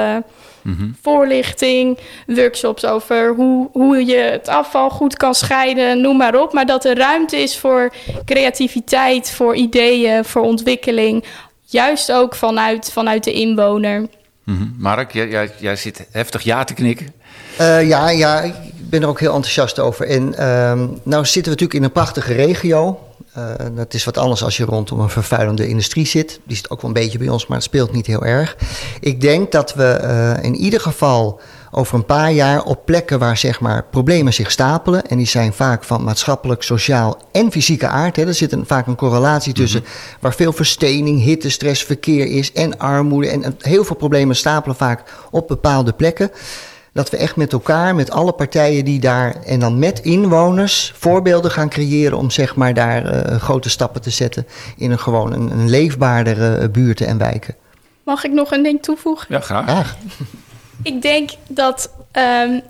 mm 0.63 0.75
-hmm. 0.77 0.95
voorlichting, 1.01 1.97
workshops 2.27 2.85
over 2.85 3.33
hoe, 3.33 3.69
hoe 3.71 4.05
je 4.05 4.17
het 4.17 4.47
afval 4.47 4.89
goed 4.89 5.17
kan 5.17 5.35
scheiden, 5.35 6.01
noem 6.01 6.17
maar 6.17 6.41
op. 6.41 6.53
Maar 6.53 6.65
dat 6.65 6.85
er 6.85 6.97
ruimte 6.97 7.37
is 7.37 7.57
voor 7.57 7.93
creativiteit, 8.25 9.31
voor 9.31 9.55
ideeën, 9.55 10.25
voor 10.25 10.41
ontwikkeling 10.41 11.25
Juist 11.73 12.11
ook 12.11 12.35
vanuit, 12.35 12.91
vanuit 12.91 13.23
de 13.23 13.31
inwoner. 13.31 13.99
Mm 13.99 14.07
-hmm. 14.43 14.75
Mark, 14.77 15.11
jij, 15.11 15.29
jij, 15.29 15.51
jij, 15.59 15.75
zit 15.75 16.07
heftig 16.11 16.41
ja 16.41 16.63
te 16.63 16.73
knikken. 16.73 17.13
Uh, 17.61 17.87
ja, 17.87 18.09
ja, 18.09 18.41
ik 18.41 18.53
ben 18.89 19.01
er 19.01 19.07
ook 19.07 19.19
heel 19.19 19.33
enthousiast 19.33 19.79
over. 19.79 20.07
En 20.07 20.33
uh, 20.39 20.83
nou 21.03 21.25
zitten 21.25 21.43
we 21.43 21.49
natuurlijk 21.49 21.73
in 21.73 21.83
een 21.83 21.91
prachtige 21.91 22.33
regio. 22.33 22.99
Uh, 23.37 23.65
dat 23.75 23.93
is 23.93 24.03
wat 24.03 24.17
anders 24.17 24.43
als 24.43 24.57
je 24.57 24.65
rondom 24.65 24.99
een 24.99 25.09
vervuilende 25.09 25.67
industrie 25.67 26.05
zit. 26.05 26.39
Die 26.43 26.55
zit 26.55 26.69
ook 26.69 26.81
wel 26.81 26.89
een 26.89 27.01
beetje 27.01 27.17
bij 27.17 27.29
ons, 27.29 27.47
maar 27.47 27.57
het 27.57 27.65
speelt 27.65 27.91
niet 27.91 28.07
heel 28.07 28.25
erg. 28.25 28.57
Ik 28.99 29.21
denk 29.21 29.51
dat 29.51 29.73
we 29.73 29.99
uh, 30.03 30.43
in 30.43 30.55
ieder 30.55 30.79
geval 30.79 31.39
over 31.71 31.95
een 31.95 32.05
paar 32.05 32.31
jaar 32.31 32.63
op 32.63 32.85
plekken 32.85 33.19
waar 33.19 33.37
zeg 33.37 33.59
maar, 33.59 33.85
problemen 33.91 34.33
zich 34.33 34.51
stapelen. 34.51 35.07
En 35.07 35.17
die 35.17 35.27
zijn 35.27 35.53
vaak 35.53 35.83
van 35.83 36.03
maatschappelijk, 36.03 36.63
sociaal 36.63 37.17
en 37.31 37.51
fysieke 37.51 37.87
aard. 37.87 38.15
Hè. 38.15 38.27
Er 38.27 38.33
zit 38.33 38.51
een, 38.51 38.65
vaak 38.65 38.87
een 38.87 38.95
correlatie 38.95 39.53
tussen 39.53 39.79
mm 39.79 39.85
-hmm. 39.85 40.17
waar 40.19 40.33
veel 40.33 40.53
verstening, 40.53 41.23
hitte, 41.23 41.49
stress, 41.49 41.83
verkeer 41.83 42.25
is 42.25 42.51
en 42.51 42.77
armoede. 42.77 43.27
En, 43.27 43.43
en 43.43 43.55
heel 43.59 43.83
veel 43.83 43.95
problemen 43.95 44.35
stapelen 44.35 44.75
vaak 44.75 45.03
op 45.31 45.47
bepaalde 45.47 45.93
plekken. 45.93 46.31
Dat 46.93 47.09
we 47.09 47.17
echt 47.17 47.35
met 47.35 47.53
elkaar, 47.53 47.95
met 47.95 48.11
alle 48.11 48.31
partijen 48.31 48.85
die 48.85 48.99
daar 48.99 49.35
en 49.43 49.59
dan 49.59 49.79
met 49.79 49.99
inwoners 49.99 50.91
voorbeelden 50.95 51.51
gaan 51.51 51.69
creëren 51.69 52.17
om 52.17 52.29
zeg 52.29 52.55
maar 52.55 52.73
daar 52.73 53.31
uh, 53.31 53.35
grote 53.39 53.69
stappen 53.69 54.01
te 54.01 54.09
zetten 54.09 54.47
in 54.77 54.91
een 54.91 54.99
gewoon 54.99 55.33
een, 55.33 55.51
een 55.51 55.69
leefbaardere 55.69 56.59
uh, 56.61 56.69
buurten 56.69 57.07
en 57.07 57.17
wijken. 57.17 57.55
Mag 58.03 58.23
ik 58.23 58.31
nog 58.31 58.51
een 58.51 58.63
ding 58.63 58.81
toevoegen? 58.81 59.27
Ja, 59.29 59.39
graag. 59.39 59.63
graag. 59.63 59.97
Ik 60.83 61.01
denk 61.01 61.29
dat 61.47 61.89
um, 62.11 62.61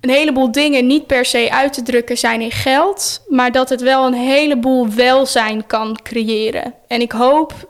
een 0.00 0.10
heleboel 0.10 0.52
dingen 0.52 0.86
niet 0.86 1.06
per 1.06 1.24
se 1.24 1.50
uit 1.50 1.72
te 1.72 1.82
drukken 1.82 2.18
zijn 2.18 2.40
in 2.40 2.50
geld, 2.50 3.22
maar 3.28 3.52
dat 3.52 3.68
het 3.68 3.80
wel 3.80 4.06
een 4.06 4.14
heleboel 4.14 4.88
welzijn 4.88 5.66
kan 5.66 5.98
creëren. 6.02 6.74
En 6.88 7.00
ik 7.00 7.12
hoop 7.12 7.69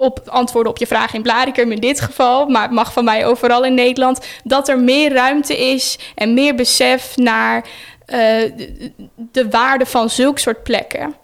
op 0.00 0.22
antwoorden 0.26 0.72
op 0.72 0.78
je 0.78 0.86
vraag 0.86 1.14
in 1.14 1.22
Blaricum 1.22 1.72
in 1.72 1.80
dit 1.80 2.00
geval, 2.00 2.46
maar 2.46 2.62
het 2.62 2.70
mag 2.70 2.92
van 2.92 3.04
mij 3.04 3.26
overal 3.26 3.64
in 3.64 3.74
Nederland, 3.74 4.26
dat 4.44 4.68
er 4.68 4.78
meer 4.78 5.12
ruimte 5.12 5.70
is 5.70 5.98
en 6.14 6.34
meer 6.34 6.54
besef 6.54 7.16
naar 7.16 7.64
uh, 8.06 8.16
de, 8.56 8.92
de 9.16 9.48
waarde 9.48 9.86
van 9.86 10.10
zulke 10.10 10.40
soort 10.40 10.62
plekken. 10.62 11.14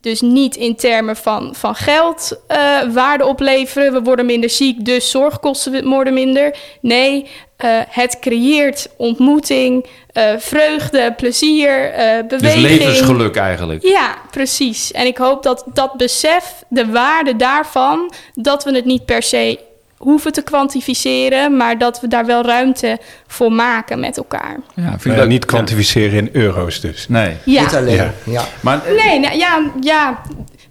Dus 0.00 0.20
niet 0.20 0.56
in 0.56 0.76
termen 0.76 1.16
van, 1.16 1.54
van 1.54 1.74
geld 1.74 2.40
uh, 2.50 2.92
waarde 2.92 3.26
opleveren. 3.26 3.92
We 3.92 4.02
worden 4.02 4.26
minder 4.26 4.50
ziek, 4.50 4.84
dus 4.84 5.10
zorgkosten 5.10 5.88
worden 5.88 6.14
minder. 6.14 6.56
Nee, 6.80 7.22
uh, 7.64 7.80
het 7.88 8.18
creëert 8.18 8.88
ontmoeting, 8.96 9.86
uh, 10.12 10.32
vreugde, 10.38 11.14
plezier, 11.16 11.92
beweging. 12.28 12.68
Dus 12.68 12.78
levensgeluk 12.78 13.36
eigenlijk. 13.36 13.82
Ja, 13.82 14.16
precies. 14.30 14.92
En 14.92 15.06
ik 15.06 15.16
hoop 15.16 15.42
dat 15.42 15.64
dat 15.72 15.96
besef, 15.96 16.62
de 16.68 16.86
waarde 16.86 17.36
daarvan... 17.36 18.12
dat 18.34 18.64
we 18.64 18.74
het 18.74 18.84
niet 18.84 19.04
per 19.04 19.22
se 19.22 19.58
hoeven 19.98 20.32
te 20.32 20.42
kwantificeren, 20.42 21.56
maar 21.56 21.78
dat 21.78 22.00
we 22.00 22.08
daar 22.08 22.26
wel 22.26 22.42
ruimte 22.42 22.98
voor 23.26 23.52
maken 23.52 24.00
met 24.00 24.16
elkaar. 24.16 24.60
Ja, 24.74 24.98
vind 24.98 25.16
ik 25.16 25.26
niet 25.26 25.44
kwantificeren 25.44 26.18
in 26.18 26.28
euro's 26.32 26.80
dus. 26.80 27.08
Nee. 27.08 27.36
Ja. 27.44 27.62
Niet 27.62 27.74
alleen. 27.74 27.96
Ja. 27.96 28.12
ja. 28.24 28.44
Maar, 28.60 28.82
nee, 28.96 29.20
nou, 29.20 29.36
ja, 29.36 29.70
ja, 29.80 30.22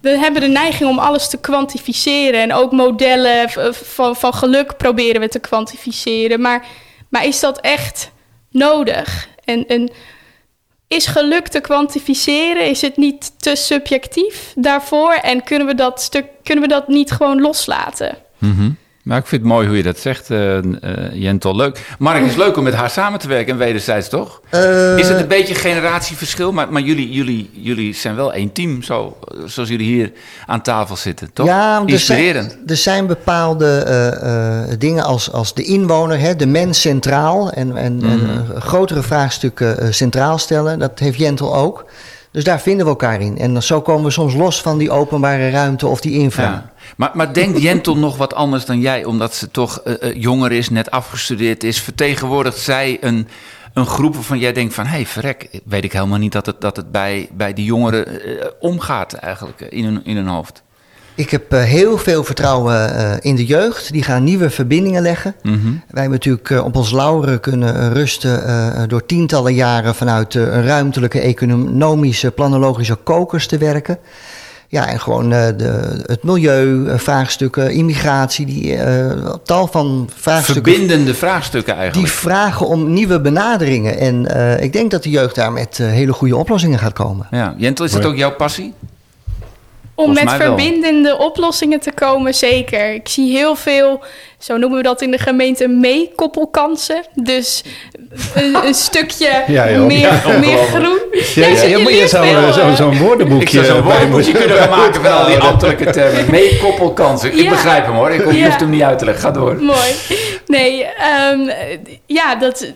we 0.02 0.10
hebben 0.10 0.42
de 0.42 0.48
neiging 0.48 0.90
om 0.90 1.00
alles 1.00 1.30
te 1.30 1.38
kwantificeren 1.38 2.42
en 2.42 2.54
ook 2.54 2.72
modellen 2.72 3.50
van, 3.72 4.16
van 4.16 4.34
geluk 4.34 4.78
proberen 4.78 5.22
we 5.22 5.28
te 5.28 5.40
kwantificeren. 5.40 6.42
Maar, 6.42 6.66
maar 7.10 7.26
is 7.26 7.40
dat 7.40 7.60
echt 7.60 8.12
nodig? 8.52 9.28
En, 9.46 9.68
en 9.68 9.92
is 10.88 11.06
geluk 11.06 11.48
te 11.48 11.60
kwantificeren? 11.60 12.70
Is 12.70 12.82
het 12.82 12.98
niet 12.98 13.32
te 13.42 13.56
subjectief 13.56 14.54
daarvoor? 14.56 15.14
En 15.14 15.44
kunnen 15.44 15.68
we 15.68 15.76
dat, 15.76 16.02
stuk, 16.02 16.26
kunnen 16.44 16.64
we 16.64 16.70
dat 16.70 16.88
niet 16.88 17.12
gewoon 17.12 17.42
loslaten? 17.42 18.18
Mm 18.38 18.56
-hmm. 18.56 18.78
Maar 19.08 19.18
ik 19.18 19.26
vind 19.26 19.42
het 19.42 19.52
mooi 19.52 19.68
hoe 19.68 19.78
je 19.78 19.84
dat 19.84 20.00
zegt, 20.00 20.30
uh, 20.30 20.56
uh, 20.56 20.62
Jentel. 21.14 21.56
Leuk. 21.56 21.96
Mark, 22.00 22.20
het 22.20 22.30
is 22.30 22.36
leuk 22.36 22.58
om 22.58 22.64
met 22.64 22.74
haar 22.74 22.90
samen 22.90 23.20
te 23.20 23.28
werken 23.28 23.54
en 23.54 23.60
wederzijds, 23.60 24.10
toch? 24.10 24.42
Uh, 24.52 24.98
is 24.98 25.08
het 25.08 25.20
een 25.20 25.28
beetje 25.28 25.56
generatieverschil? 25.56 26.52
Maar, 26.52 26.72
maar 26.72 26.82
jullie, 26.82 27.12
jullie, 27.12 27.50
jullie 27.54 27.94
zijn 27.94 28.16
wel 28.16 28.34
één 28.34 28.52
team, 28.52 28.84
zo, 28.84 29.18
zoals 29.46 29.70
jullie 29.70 29.88
hier 29.88 30.12
aan 30.46 30.62
tafel 30.62 30.96
zitten, 30.96 31.30
toch? 31.34 31.46
Ja. 31.46 31.84
Er 31.86 32.00
zijn, 32.00 32.52
er 32.68 32.78
zijn 32.78 33.08
bepaalde 33.08 34.76
dingen 34.80 35.04
als, 35.04 35.32
als 35.32 35.54
de 35.54 35.64
inwoner, 35.64 36.20
hè, 36.20 36.36
de 36.36 36.48
mens 36.48 36.82
centraal... 36.82 37.52
en, 37.52 37.78
en, 37.78 37.94
mm. 37.94 38.04
en 38.04 38.46
grotere 38.62 39.02
vraagstukken 39.02 39.94
centraal 39.94 40.38
stellen. 40.38 40.80
Dat 40.80 41.00
heeft 41.00 41.18
Jentel 41.18 41.56
ook. 41.56 41.86
Dus 42.38 42.46
daar 42.46 42.62
vinden 42.62 42.86
we 42.86 42.92
elkaar 42.92 43.22
in. 43.22 43.38
En 43.38 43.64
zo 43.64 43.82
komen 43.82 44.04
we 44.04 44.12
soms 44.12 44.34
los 44.34 44.62
van 44.62 44.78
die 44.78 44.92
openbare 44.92 45.50
ruimte 45.50 45.88
of 45.88 46.02
die 46.02 46.14
infra. 46.20 46.72
Maar, 46.98 47.12
maar 47.14 47.34
denkt 47.34 47.62
Jentel 47.62 47.98
nog 47.98 48.18
wat 48.18 48.34
anders 48.34 48.66
dan 48.66 48.80
jij, 48.80 49.06
omdat 49.06 49.36
ze 49.36 49.52
toch 49.52 49.82
uh, 49.86 49.94
uh, 50.02 50.16
jonger 50.22 50.52
is, 50.52 50.70
net 50.70 50.92
afgestudeerd 50.92 51.64
is? 51.64 51.82
Vertegenwoordigt 51.82 52.60
zij 52.60 52.98
een, 53.02 53.28
een 53.74 53.86
groep 53.86 54.14
waarvan 54.16 54.40
jij 54.40 54.54
denkt 54.54 54.74
van... 54.74 54.86
hé, 54.86 54.96
hey, 54.96 55.06
verrek, 55.06 55.50
weet 55.66 55.84
ik 55.84 55.94
helemaal 55.94 56.18
niet 56.18 56.32
dat 56.32 56.46
het, 56.46 56.62
dat 56.62 56.76
het 56.76 56.92
bij, 56.92 57.30
bij 57.34 57.54
die 57.54 57.66
jongeren 57.66 58.30
uh, 58.30 58.46
omgaat 58.60 59.14
eigenlijk 59.14 59.62
in 59.62 59.84
hun, 59.84 60.06
in 60.06 60.16
hun 60.16 60.28
hoofd. 60.28 60.64
Ik 61.18 61.30
heb 61.30 61.54
uh, 61.54 61.64
heel 61.64 61.98
veel 61.98 62.24
vertrouwen 62.24 62.76
uh, 62.76 63.12
in 63.20 63.36
de 63.36 63.46
jeugd. 63.46 63.92
Die 63.92 64.04
gaan 64.04 64.24
nieuwe 64.24 64.50
verbindingen 64.50 65.02
leggen. 65.02 65.36
Mm 65.44 65.54
-hmm. 65.54 65.82
Wij 65.88 66.02
hebben 66.02 66.12
natuurlijk 66.12 66.50
uh, 66.50 66.64
op 66.64 66.76
ons 66.76 66.92
lauren 66.92 67.40
kunnen 67.40 67.94
rusten 67.94 68.90
door 68.90 69.06
tientallen 69.06 69.54
jaren 69.54 69.96
vanuit 69.96 70.34
een 70.34 70.66
ruimtelijke, 70.66 71.20
economische, 71.20 72.32
planologische 72.32 72.96
kokers 72.96 73.48
te 73.48 73.58
werken. 73.58 73.98
Ja, 74.68 74.88
en 74.88 75.00
gewoon 75.00 75.30
de, 75.30 76.04
het 76.06 76.24
milieu, 76.24 76.86
vraagstukken, 77.00 77.72
immigratie, 77.72 78.46
die 78.46 78.78
tal 79.44 79.68
van 79.68 80.10
vraagstukken. 80.16 80.74
Verbindende 80.74 81.14
vraagstukken 81.14 81.76
eigenlijk. 81.76 82.08
Die 82.08 82.18
vragen 82.18 82.68
om 82.68 82.94
nieuwe 82.94 83.22
benaderingen. 83.22 83.98
En 83.98 84.26
ik 84.62 84.74
denk 84.74 84.92
dat 84.92 85.04
de 85.04 85.10
jeugd 85.10 85.36
daar 85.36 85.52
met 85.52 85.78
hele 85.78 86.14
goede 86.14 86.36
oplossingen 86.36 86.80
gaat 86.80 86.94
komen. 86.94 87.28
Ja, 87.32 87.54
Jentel, 87.58 87.86
is 87.86 87.92
dat 87.92 88.06
ook 88.06 88.18
jouw 88.18 88.36
passie? 88.36 88.74
Om 89.98 90.14
met 90.14 90.32
verbindende 90.32 91.10
wel. 91.10 91.18
oplossingen 91.18 91.80
te 91.80 91.92
komen, 91.92 92.34
zeker. 92.34 92.94
Ik 92.94 93.08
zie 93.08 93.38
heel 93.38 93.56
veel, 93.56 94.04
zo 94.40 94.58
noemen 94.58 94.78
we 94.78 94.84
dat 94.84 95.02
in 95.02 95.12
de 95.12 95.18
gemeente, 95.18 95.68
meekoppelkansen. 95.68 97.04
Dus 97.14 97.64
een, 98.34 98.56
een 98.66 98.74
stukje 98.74 99.44
ja, 99.48 99.66
meer, 99.66 100.00
ja, 100.00 100.38
meer 100.40 100.58
groen. 100.58 101.00
Ja, 101.36 101.48
ja, 101.48 101.64
je, 101.64 101.96
je 101.96 102.08
zou 102.08 102.54
zo'n 102.54 102.76
zo 102.76 102.94
woordenboekje... 102.94 103.64
Zou 103.64 103.66
zo'n 103.66 103.82
woordenboekje 103.82 104.32
kunnen 104.32 104.70
maken 104.70 105.02
van 105.04 105.18
al 105.18 105.26
die 105.26 105.38
ambtelijke 105.50 105.90
termen. 105.90 106.26
Meekoppelkansen. 106.32 107.38
Ik 107.38 107.50
begrijp 107.50 107.86
hem 107.86 107.96
hoor, 107.96 108.12
ik 108.12 108.22
hoef 108.22 108.34
ja. 108.34 108.58
hem 108.58 108.70
niet 108.70 108.82
uit 108.82 109.00
te 109.00 109.06
leggen. 109.06 109.24
Ga 109.24 109.32
door. 109.32 109.56
Mooi. 109.56 109.94
Nee, 110.48 110.86
um, 111.32 111.50
ja, 112.06 112.36
dat 112.36 112.74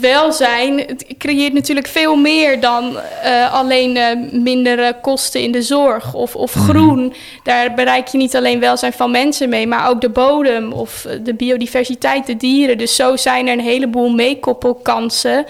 welzijn 0.00 0.98
creëert 1.18 1.52
natuurlijk 1.52 1.86
veel 1.86 2.16
meer 2.16 2.60
dan 2.60 2.96
uh, 3.24 3.54
alleen 3.54 3.96
uh, 3.96 4.06
minder 4.32 4.94
kosten 4.94 5.40
in 5.40 5.52
de 5.52 5.62
zorg 5.62 6.14
of, 6.14 6.36
of 6.36 6.52
groen. 6.52 7.02
Mm. 7.02 7.12
Daar 7.42 7.74
bereik 7.74 8.08
je 8.08 8.18
niet 8.18 8.36
alleen 8.36 8.60
welzijn 8.60 8.92
van 8.92 9.10
mensen 9.10 9.48
mee, 9.48 9.66
maar 9.66 9.88
ook 9.88 10.00
de 10.00 10.08
bodem 10.08 10.72
of 10.72 11.06
de 11.22 11.34
biodiversiteit, 11.34 12.26
de 12.26 12.36
dieren. 12.36 12.78
Dus 12.78 12.96
zo 12.96 13.16
zijn 13.16 13.46
er 13.46 13.52
een 13.52 13.60
heleboel 13.60 14.10
meekoppelkansen. 14.10 15.46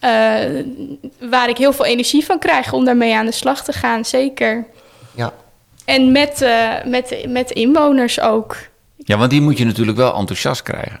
Uh, 0.00 0.10
waar 1.20 1.48
ik 1.48 1.58
heel 1.58 1.72
veel 1.72 1.84
energie 1.84 2.24
van 2.24 2.38
krijg 2.38 2.72
om 2.72 2.84
daarmee 2.84 3.14
aan 3.14 3.26
de 3.26 3.32
slag 3.32 3.64
te 3.64 3.72
gaan, 3.72 4.04
zeker. 4.04 4.66
Ja. 5.14 5.32
En 5.84 6.12
met, 6.12 6.46
met, 6.84 7.24
met 7.28 7.50
inwoners 7.50 8.20
ook. 8.20 8.56
Ja, 9.04 9.16
want 9.16 9.30
die 9.30 9.40
moet 9.40 9.58
je 9.58 9.64
natuurlijk 9.64 9.96
wel 9.96 10.14
enthousiast 10.14 10.62
krijgen. 10.62 11.00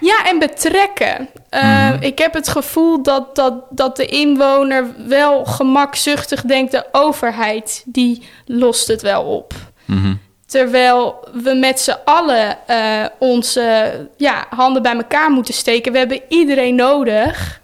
Ja, 0.00 0.26
en 0.26 0.38
betrekken. 0.38 1.28
Uh, 1.50 1.90
Mhm. 1.90 2.02
Ik 2.02 2.18
heb 2.18 2.34
het 2.34 2.48
gevoel 2.48 3.02
dat, 3.02 3.36
dat, 3.36 3.54
dat 3.70 3.96
de 3.96 4.06
inwoner 4.06 4.86
wel 5.06 5.44
gemakzuchtig 5.44 6.42
denkt... 6.42 6.72
de 6.72 6.86
overheid, 6.92 7.82
die 7.86 8.22
lost 8.46 8.88
het 8.88 9.02
wel 9.02 9.22
op. 9.22 9.54
Mhm. 9.84 10.14
Terwijl 10.46 11.28
we 11.42 11.54
met 11.54 11.80
z'n 11.80 11.96
allen 12.04 12.66
eh, 12.66 13.04
onze 13.18 13.92
ja, 14.16 14.46
handen 14.50 14.82
bij 14.82 14.94
elkaar 14.94 15.30
moeten 15.30 15.54
steken. 15.54 15.92
We 15.92 15.98
hebben 15.98 16.20
iedereen 16.28 16.74
nodig. 16.74 17.60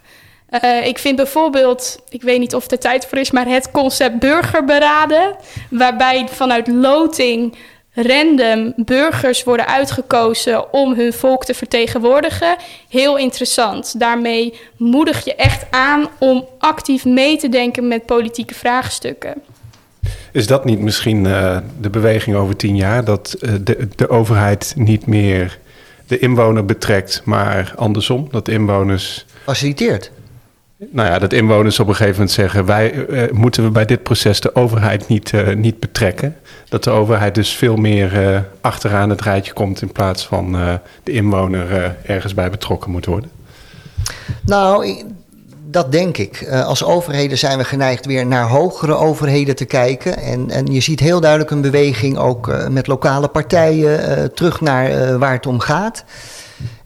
Eh, 0.48 0.86
ik 0.86 0.98
vind 0.98 1.16
bijvoorbeeld, 1.16 1.98
ik 2.08 2.22
weet 2.22 2.38
niet 2.38 2.54
of 2.54 2.70
er 2.70 2.78
tijd 2.78 3.06
voor 3.06 3.18
is, 3.18 3.30
maar 3.30 3.46
het 3.46 3.70
concept 3.70 4.18
burgerberaden. 4.18 5.36
Waarbij 5.70 6.28
vanuit 6.30 6.66
loting 6.66 7.56
random 7.94 8.72
burgers 8.76 9.44
worden 9.44 9.66
uitgekozen 9.66 10.72
om 10.72 10.94
hun 10.94 11.12
volk 11.12 11.44
te 11.44 11.54
vertegenwoordigen. 11.54 12.57
Heel 12.88 13.18
interessant. 13.18 14.00
Daarmee 14.00 14.54
moedig 14.76 15.24
je 15.24 15.35
echt 15.35 15.66
aan 15.70 16.09
om 16.18 16.46
actief 16.59 17.04
mee 17.04 17.37
te 17.37 17.48
denken 17.48 17.88
met 17.88 18.07
politieke 18.07 18.54
vraagstukken. 18.54 19.35
Is 20.33 20.46
dat 20.46 20.64
niet 20.64 20.80
misschien 20.80 21.24
uh, 21.24 21.59
de 21.80 21.90
beweging 21.90 22.37
over 22.37 22.57
tien 22.57 22.76
jaar? 22.76 23.04
Dat 23.04 23.37
uh, 23.40 23.54
de, 23.61 23.88
de 23.96 24.09
overheid 24.09 24.72
niet 24.76 25.07
meer 25.07 25.59
de 26.07 26.18
inwoner 26.18 26.64
betrekt, 26.64 27.22
maar 27.24 27.72
andersom? 27.76 28.28
Dat 28.30 28.48
inwoners. 28.48 29.26
Faciliteert. 29.44 30.11
Nou 30.76 31.08
ja, 31.08 31.18
dat 31.18 31.32
inwoners 31.32 31.80
op 31.80 31.88
een 31.88 31.94
gegeven 31.94 32.16
moment 32.16 32.30
zeggen: 32.30 32.64
wij 32.64 32.92
uh, 32.92 33.30
moeten 33.32 33.62
we 33.62 33.70
bij 33.70 33.84
dit 33.84 34.02
proces 34.02 34.40
de 34.40 34.54
overheid 34.54 35.08
niet, 35.08 35.32
niet 35.56 35.80
betrekken. 35.80 36.37
Dat 36.68 36.84
de 36.84 36.90
overheid 36.90 37.34
dus 37.34 37.52
veel 37.52 37.76
meer 37.76 38.44
achteraan 38.60 39.10
het 39.10 39.20
rijtje 39.20 39.52
komt 39.52 39.82
in 39.82 39.92
plaats 39.92 40.26
van 40.26 40.52
de 41.02 41.12
inwoner 41.12 41.96
ergens 42.06 42.34
bij 42.34 42.50
betrokken 42.50 42.90
moet 42.90 43.06
worden. 43.06 43.30
Nou, 44.44 45.02
dat 45.70 45.92
denk 45.92 46.18
ik. 46.18 46.48
Als 46.50 46.84
overheden 46.84 47.38
zijn 47.38 47.58
we 47.58 47.64
geneigd 47.64 48.06
weer 48.06 48.26
naar 48.26 48.48
hogere 48.48 48.94
overheden 48.94 49.56
te 49.56 49.64
kijken. 49.64 50.16
En, 50.16 50.50
en 50.50 50.66
je 50.66 50.80
ziet 50.80 51.00
heel 51.00 51.20
duidelijk 51.20 51.50
een 51.50 51.60
beweging 51.60 52.18
ook 52.18 52.68
met 52.68 52.87
lokale 52.87 53.28
partijen 53.28 54.34
terug 54.34 54.60
naar 54.60 55.18
waar 55.18 55.32
het 55.32 55.46
om 55.46 55.60
gaat. 55.60 56.04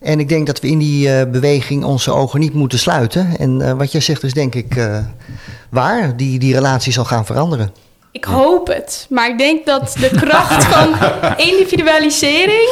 En 0.00 0.20
ik 0.20 0.28
denk 0.28 0.46
dat 0.46 0.60
we 0.60 0.68
in 0.68 0.78
die 0.78 1.26
beweging 1.26 1.84
onze 1.84 2.12
ogen 2.12 2.40
niet 2.40 2.54
moeten 2.54 2.78
sluiten. 2.78 3.38
En 3.38 3.76
wat 3.76 3.92
jij 3.92 4.00
zegt 4.00 4.22
is 4.22 4.32
denk 4.32 4.54
ik 4.54 4.88
waar. 5.70 6.16
Die, 6.16 6.38
die 6.38 6.54
relatie 6.54 6.92
zal 6.92 7.04
gaan 7.04 7.26
veranderen. 7.26 7.72
Ik 8.12 8.24
hoop 8.24 8.66
het. 8.66 9.06
Maar 9.08 9.28
ik 9.30 9.38
denk 9.38 9.66
dat 9.66 9.96
de 10.00 10.10
kracht 10.10 10.64
van 10.74 10.94
individualisering 11.36 12.68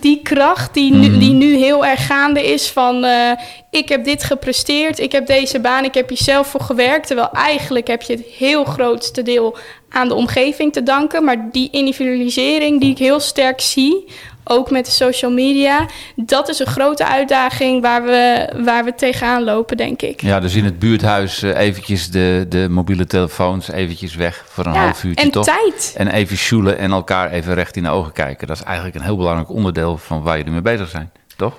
die 0.00 0.22
kracht 0.22 0.74
die 0.74 0.92
nu, 0.92 1.18
die 1.18 1.32
nu 1.32 1.56
heel 1.56 1.86
erg 1.86 2.06
gaande 2.06 2.52
is 2.52 2.70
van 2.70 3.04
uh, 3.04 3.32
ik 3.70 3.88
heb 3.88 4.04
dit 4.04 4.24
gepresteerd, 4.24 4.98
ik 4.98 5.12
heb 5.12 5.26
deze 5.26 5.60
baan, 5.60 5.84
ik 5.84 5.94
heb 5.94 6.08
hier 6.08 6.18
zelf 6.18 6.46
voor 6.46 6.60
gewerkt. 6.60 7.06
Terwijl 7.06 7.30
eigenlijk 7.32 7.86
heb 7.86 8.02
je 8.02 8.12
het 8.12 8.24
heel 8.24 8.64
grootste 8.64 9.22
deel 9.22 9.56
aan 9.88 10.08
de 10.08 10.14
omgeving 10.14 10.72
te 10.72 10.82
danken. 10.82 11.24
Maar 11.24 11.48
die 11.52 11.68
individualisering 11.70 12.80
die 12.80 12.90
ik 12.90 12.98
heel 12.98 13.20
sterk 13.20 13.60
zie, 13.60 14.04
ook 14.48 14.70
met 14.70 14.84
de 14.84 14.90
social 14.90 15.30
media, 15.30 15.86
dat 16.16 16.48
is 16.48 16.58
een 16.58 16.66
grote 16.66 17.06
uitdaging 17.06 17.82
waar 17.82 18.04
we, 18.04 18.52
waar 18.64 18.84
we 18.84 18.94
tegenaan 18.94 19.44
lopen, 19.44 19.76
denk 19.76 20.02
ik. 20.02 20.20
Ja, 20.22 20.40
dus 20.40 20.54
in 20.54 20.64
het 20.64 20.78
buurthuis 20.78 21.42
uh, 21.42 21.58
eventjes 21.58 22.10
de, 22.10 22.46
de 22.48 22.66
mobiele 22.70 23.06
telefoons 23.06 23.70
eventjes 23.70 24.14
weg 24.14 24.44
voor 24.48 24.66
een 24.66 24.72
ja, 24.72 24.80
half 24.84 25.04
uurtje, 25.04 25.24
en 25.24 25.30
toch? 25.30 25.44
tijd. 25.44 25.94
En 25.96 26.08
even 26.08 26.36
sjoelen 26.36 26.78
en 26.78 26.90
elkaar 26.92 27.30
even 27.30 27.54
recht 27.54 27.76
in 27.76 27.82
de 27.82 27.88
ogen 27.88 28.12
kijken. 28.12 28.46
Dat 28.46 28.56
is 28.56 28.62
eigenlijk 28.62 28.96
een 28.96 29.02
heel 29.02 29.16
belangrijk 29.16 29.50
onderdeel 29.50 29.96
van 29.96 30.22
waar 30.22 30.36
jullie 30.36 30.52
mee 30.52 30.62
bezig 30.62 30.88
zijn, 30.88 31.10
toch? 31.36 31.54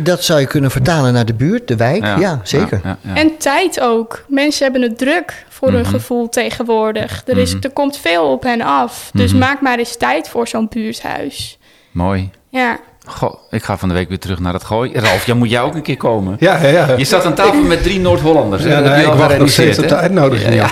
Dat 0.00 0.24
zou 0.24 0.40
je 0.40 0.46
kunnen 0.46 0.70
vertalen 0.70 1.12
naar 1.12 1.24
de 1.26 1.34
buurt, 1.34 1.68
de 1.68 1.76
wijk. 1.76 2.02
Ja, 2.04 2.18
ja 2.18 2.40
zeker. 2.42 2.80
Ja, 2.84 2.98
ja, 3.00 3.14
en 3.14 3.36
tijd 3.36 3.80
ook. 3.80 4.24
Mensen 4.28 4.62
hebben 4.62 4.82
het 4.82 4.98
druk 4.98 5.44
voor 5.48 5.68
hun 5.68 5.76
mm 5.76 5.82
-hmm. 5.84 5.92
gevoel 5.92 6.28
tegenwoordig. 6.28 7.22
Er, 7.26 7.38
is, 7.38 7.54
Mhm. 7.54 7.62
er 7.64 7.70
komt 7.70 7.96
veel 7.96 8.30
op 8.30 8.42
hen 8.42 8.60
af. 8.60 9.10
Dus 9.12 9.32
maak 9.32 9.60
maar 9.60 9.78
eens 9.78 9.96
tijd 9.96 10.28
voor 10.28 10.48
zo'n 10.48 10.68
buurthuis. 10.68 11.55
Mooi. 11.96 12.30
Ja. 12.50 12.78
Goh, 13.06 13.34
ik 13.50 13.62
ga 13.64 13.78
van 13.78 13.88
de 13.88 13.94
week 13.94 14.08
weer 14.08 14.18
terug 14.18 14.38
naar 14.38 14.52
het 14.52 14.64
gooi. 14.64 14.92
Ralf, 14.94 15.26
jij 15.26 15.34
moet 15.34 15.50
jij 15.50 15.60
ook 15.60 15.74
een 15.74 15.82
keer 15.82 15.96
komen. 15.96 16.36
Ja, 16.38 16.62
ja, 16.62 16.68
ja. 16.68 16.94
Je 16.96 17.04
zat 17.04 17.24
aan 17.24 17.34
tafel 17.34 17.62
met 17.62 17.82
drie 17.82 18.00
Noord-Hollanders. 18.00 18.62
Ja, 18.62 18.80
nee, 18.80 19.00
je 19.00 19.06
ik 19.06 19.12
wacht 19.12 19.38
nog 19.38 19.50
steeds 19.50 19.78
op 19.78 19.88
de 19.88 19.94
uitnodiging. 19.96 20.54
Ja. 20.60 20.70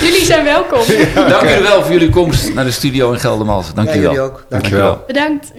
Jullie 0.00 0.24
zijn 0.24 0.44
welkom. 0.44 0.78
Dank 1.14 1.42
jullie 1.48 1.62
wel 1.62 1.82
voor 1.82 1.92
jullie 1.92 2.10
komst 2.10 2.54
naar 2.54 2.64
de 2.64 2.70
studio 2.70 3.12
in 3.12 3.20
Geldermalsen. 3.20 3.74
Dank 3.74 3.88
Ja, 3.88 3.94
jullie 3.94 4.20
ook. 4.20 4.44
Dank 4.48 4.50
Dankjewel. 4.50 4.80
jullie 4.84 4.96
wel. 4.96 5.04
Bedankt. 5.06 5.52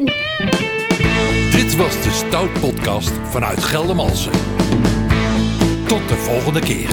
Dit 1.51 1.75
was 1.75 1.91
de 2.01 2.09
Stout 2.11 2.59
Podcast 2.59 3.11
vanuit 3.29 3.63
Geldermalsen. 3.63 4.31
Tot 5.87 6.09
de 6.09 6.15
volgende 6.15 6.59
keer. 6.59 6.89